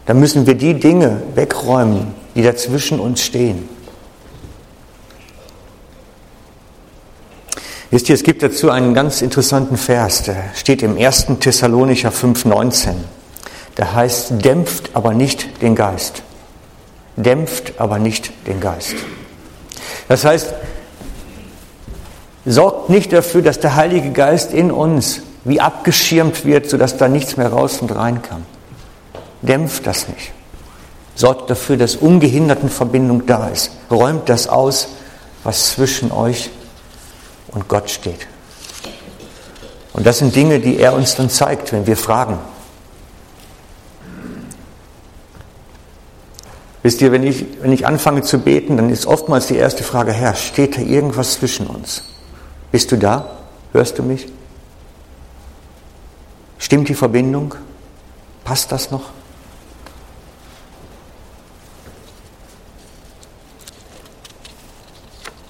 Da 0.05 0.13
müssen 0.13 0.45
wir 0.45 0.55
die 0.55 0.79
Dinge 0.79 1.21
wegräumen, 1.35 2.13
die 2.35 2.41
dazwischen 2.41 2.99
uns 2.99 3.21
stehen. 3.21 3.69
Wisst 7.93 8.09
ihr, 8.09 8.15
es 8.15 8.23
gibt 8.23 8.41
dazu 8.41 8.71
einen 8.71 8.95
ganz 8.95 9.21
interessanten 9.21 9.77
Vers, 9.77 10.23
der 10.23 10.45
steht 10.55 10.81
im 10.81 10.97
1. 10.97 11.27
Thessalonicher 11.39 12.09
5,19. 12.09 12.93
Der 13.77 13.93
heißt, 13.93 14.43
dämpft 14.43 14.89
aber 14.95 15.13
nicht 15.13 15.61
den 15.61 15.75
Geist. 15.75 16.23
Dämpft 17.17 17.73
aber 17.77 17.99
nicht 17.99 18.31
den 18.47 18.59
Geist. 18.59 18.95
Das 20.07 20.25
heißt, 20.25 20.55
sorgt 22.47 22.89
nicht 22.89 23.13
dafür, 23.13 23.43
dass 23.43 23.59
der 23.59 23.75
Heilige 23.75 24.09
Geist 24.09 24.55
in 24.55 24.71
uns 24.71 25.21
wie 25.43 25.61
abgeschirmt 25.61 26.45
wird, 26.45 26.67
sodass 26.71 26.97
da 26.97 27.07
nichts 27.07 27.37
mehr 27.37 27.49
raus 27.49 27.77
und 27.79 27.95
rein 27.95 28.23
kann. 28.23 28.43
Dämpft 29.43 29.85
das 29.85 30.07
nicht. 30.07 30.31
Sorgt 31.13 31.47
dafür, 31.47 31.77
dass 31.77 31.95
ungehinderten 31.95 32.69
Verbindung 32.69 33.27
da 33.27 33.49
ist. 33.49 33.69
Räumt 33.91 34.29
das 34.29 34.47
aus, 34.47 34.87
was 35.43 35.73
zwischen 35.73 36.11
euch 36.11 36.49
und 37.53 37.67
Gott 37.67 37.89
steht. 37.89 38.27
Und 39.93 40.05
das 40.05 40.17
sind 40.17 40.35
Dinge, 40.35 40.59
die 40.59 40.79
er 40.79 40.93
uns 40.93 41.15
dann 41.15 41.29
zeigt, 41.29 41.71
wenn 41.71 41.85
wir 41.85 41.97
fragen. 41.97 42.39
Wisst 46.81 47.01
ihr, 47.01 47.11
wenn 47.11 47.23
ich, 47.23 47.45
wenn 47.61 47.71
ich 47.71 47.87
anfange 47.87 48.23
zu 48.23 48.39
beten, 48.39 48.75
dann 48.75 48.89
ist 48.89 49.05
oftmals 49.05 49.47
die 49.47 49.55
erste 49.55 49.83
Frage, 49.83 50.11
Herr, 50.11 50.35
steht 50.35 50.77
da 50.77 50.81
irgendwas 50.81 51.33
zwischen 51.35 51.67
uns? 51.67 52.03
Bist 52.71 52.91
du 52.91 52.97
da? 52.97 53.37
Hörst 53.71 53.99
du 53.99 54.03
mich? 54.03 54.27
Stimmt 56.57 56.89
die 56.89 56.93
Verbindung? 56.93 57.55
Passt 58.43 58.71
das 58.71 58.91
noch? 58.91 59.11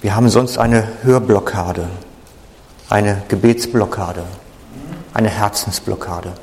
Wir 0.04 0.14
haben 0.14 0.28
sonst 0.28 0.58
eine 0.58 0.86
Hörblockade, 1.02 1.88
eine 2.90 3.22
Gebetsblockade, 3.28 4.22
eine 5.14 5.30
Herzensblockade. 5.30 6.34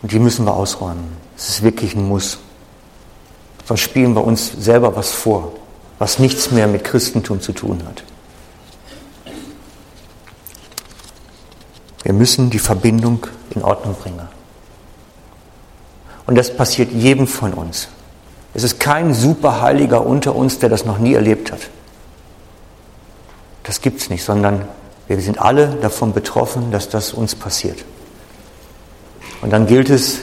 Und 0.00 0.10
die 0.10 0.18
müssen 0.18 0.46
wir 0.46 0.54
ausräumen. 0.54 1.14
Es 1.36 1.50
ist 1.50 1.62
wirklich 1.62 1.94
ein 1.94 2.08
Muss. 2.08 2.38
Sonst 3.66 3.80
spielen 3.82 4.14
wir 4.14 4.24
uns 4.24 4.50
selber 4.50 4.96
was 4.96 5.12
vor, 5.12 5.52
was 5.98 6.18
nichts 6.18 6.50
mehr 6.50 6.68
mit 6.68 6.84
Christentum 6.84 7.42
zu 7.42 7.52
tun 7.52 7.82
hat. 7.86 8.02
Wir 12.02 12.14
müssen 12.14 12.48
die 12.48 12.60
Verbindung 12.60 13.26
in 13.50 13.62
Ordnung 13.62 13.94
bringen. 13.94 14.26
Und 16.26 16.36
das 16.36 16.56
passiert 16.56 16.92
jedem 16.92 17.26
von 17.26 17.52
uns. 17.52 17.88
Es 18.54 18.62
ist 18.64 18.80
kein 18.80 19.12
Superheiliger 19.12 20.06
unter 20.06 20.34
uns, 20.34 20.58
der 20.58 20.70
das 20.70 20.86
noch 20.86 20.96
nie 20.96 21.12
erlebt 21.12 21.52
hat. 21.52 21.68
Das 23.62 23.80
gibt 23.80 24.00
es 24.00 24.10
nicht, 24.10 24.24
sondern 24.24 24.68
wir 25.06 25.20
sind 25.20 25.40
alle 25.40 25.68
davon 25.82 26.12
betroffen, 26.12 26.70
dass 26.70 26.88
das 26.88 27.12
uns 27.12 27.34
passiert. 27.34 27.84
Und 29.42 29.50
dann 29.50 29.66
gilt 29.66 29.90
es, 29.90 30.18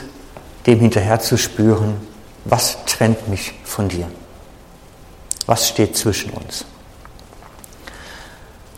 dem 0.66 0.80
hinterher 0.80 1.20
zu 1.20 1.36
spüren, 1.36 1.96
was 2.44 2.78
trennt 2.86 3.28
mich 3.28 3.54
von 3.64 3.88
dir? 3.88 4.06
Was 5.46 5.68
steht 5.68 5.96
zwischen 5.96 6.30
uns? 6.30 6.64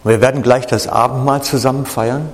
wir 0.02 0.22
werden 0.22 0.42
gleich 0.42 0.66
das 0.66 0.88
Abendmahl 0.88 1.42
zusammen 1.42 1.84
feiern. 1.84 2.30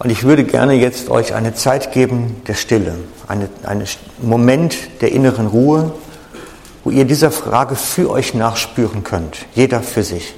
Und 0.00 0.10
ich 0.10 0.24
würde 0.24 0.42
gerne 0.42 0.74
jetzt 0.74 1.10
euch 1.10 1.32
eine 1.32 1.54
Zeit 1.54 1.92
geben 1.92 2.42
der 2.48 2.54
Stille, 2.54 2.96
einen 3.28 3.48
eine 3.62 3.84
Moment 4.20 4.76
der 5.00 5.12
inneren 5.12 5.46
Ruhe, 5.46 5.92
wo 6.82 6.90
ihr 6.90 7.04
dieser 7.04 7.30
Frage 7.30 7.76
für 7.76 8.10
euch 8.10 8.34
nachspüren 8.34 9.04
könnt, 9.04 9.46
jeder 9.54 9.80
für 9.80 10.02
sich 10.02 10.34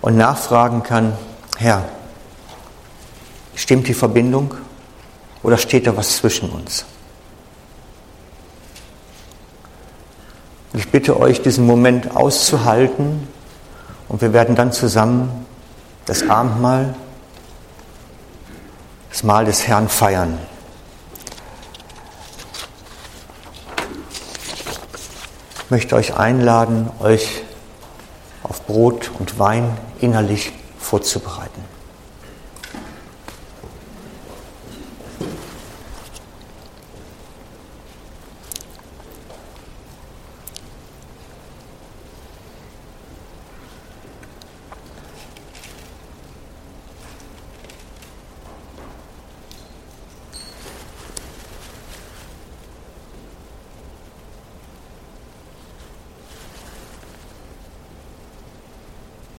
und 0.00 0.16
nachfragen 0.16 0.82
kann, 0.82 1.16
Herr, 1.58 1.84
stimmt 3.54 3.88
die 3.88 3.94
Verbindung 3.94 4.54
oder 5.42 5.58
steht 5.58 5.86
da 5.86 5.96
was 5.96 6.16
zwischen 6.16 6.50
uns? 6.50 6.84
Ich 10.72 10.88
bitte 10.88 11.18
euch, 11.18 11.42
diesen 11.42 11.66
Moment 11.66 12.16
auszuhalten 12.16 13.26
und 14.08 14.22
wir 14.22 14.32
werden 14.32 14.54
dann 14.54 14.72
zusammen 14.72 15.46
das 16.06 16.28
Abendmahl, 16.28 16.94
das 19.10 19.22
Mahl 19.22 19.44
des 19.44 19.66
Herrn 19.66 19.88
feiern. 19.88 20.38
Ich 25.64 25.70
möchte 25.70 25.94
euch 25.96 26.14
einladen, 26.16 26.90
euch 27.00 27.42
auf 28.42 28.66
Brot 28.66 29.10
und 29.18 29.38
Wein 29.38 29.76
innerlich 30.00 30.52
vorzubereiten. 30.78 31.59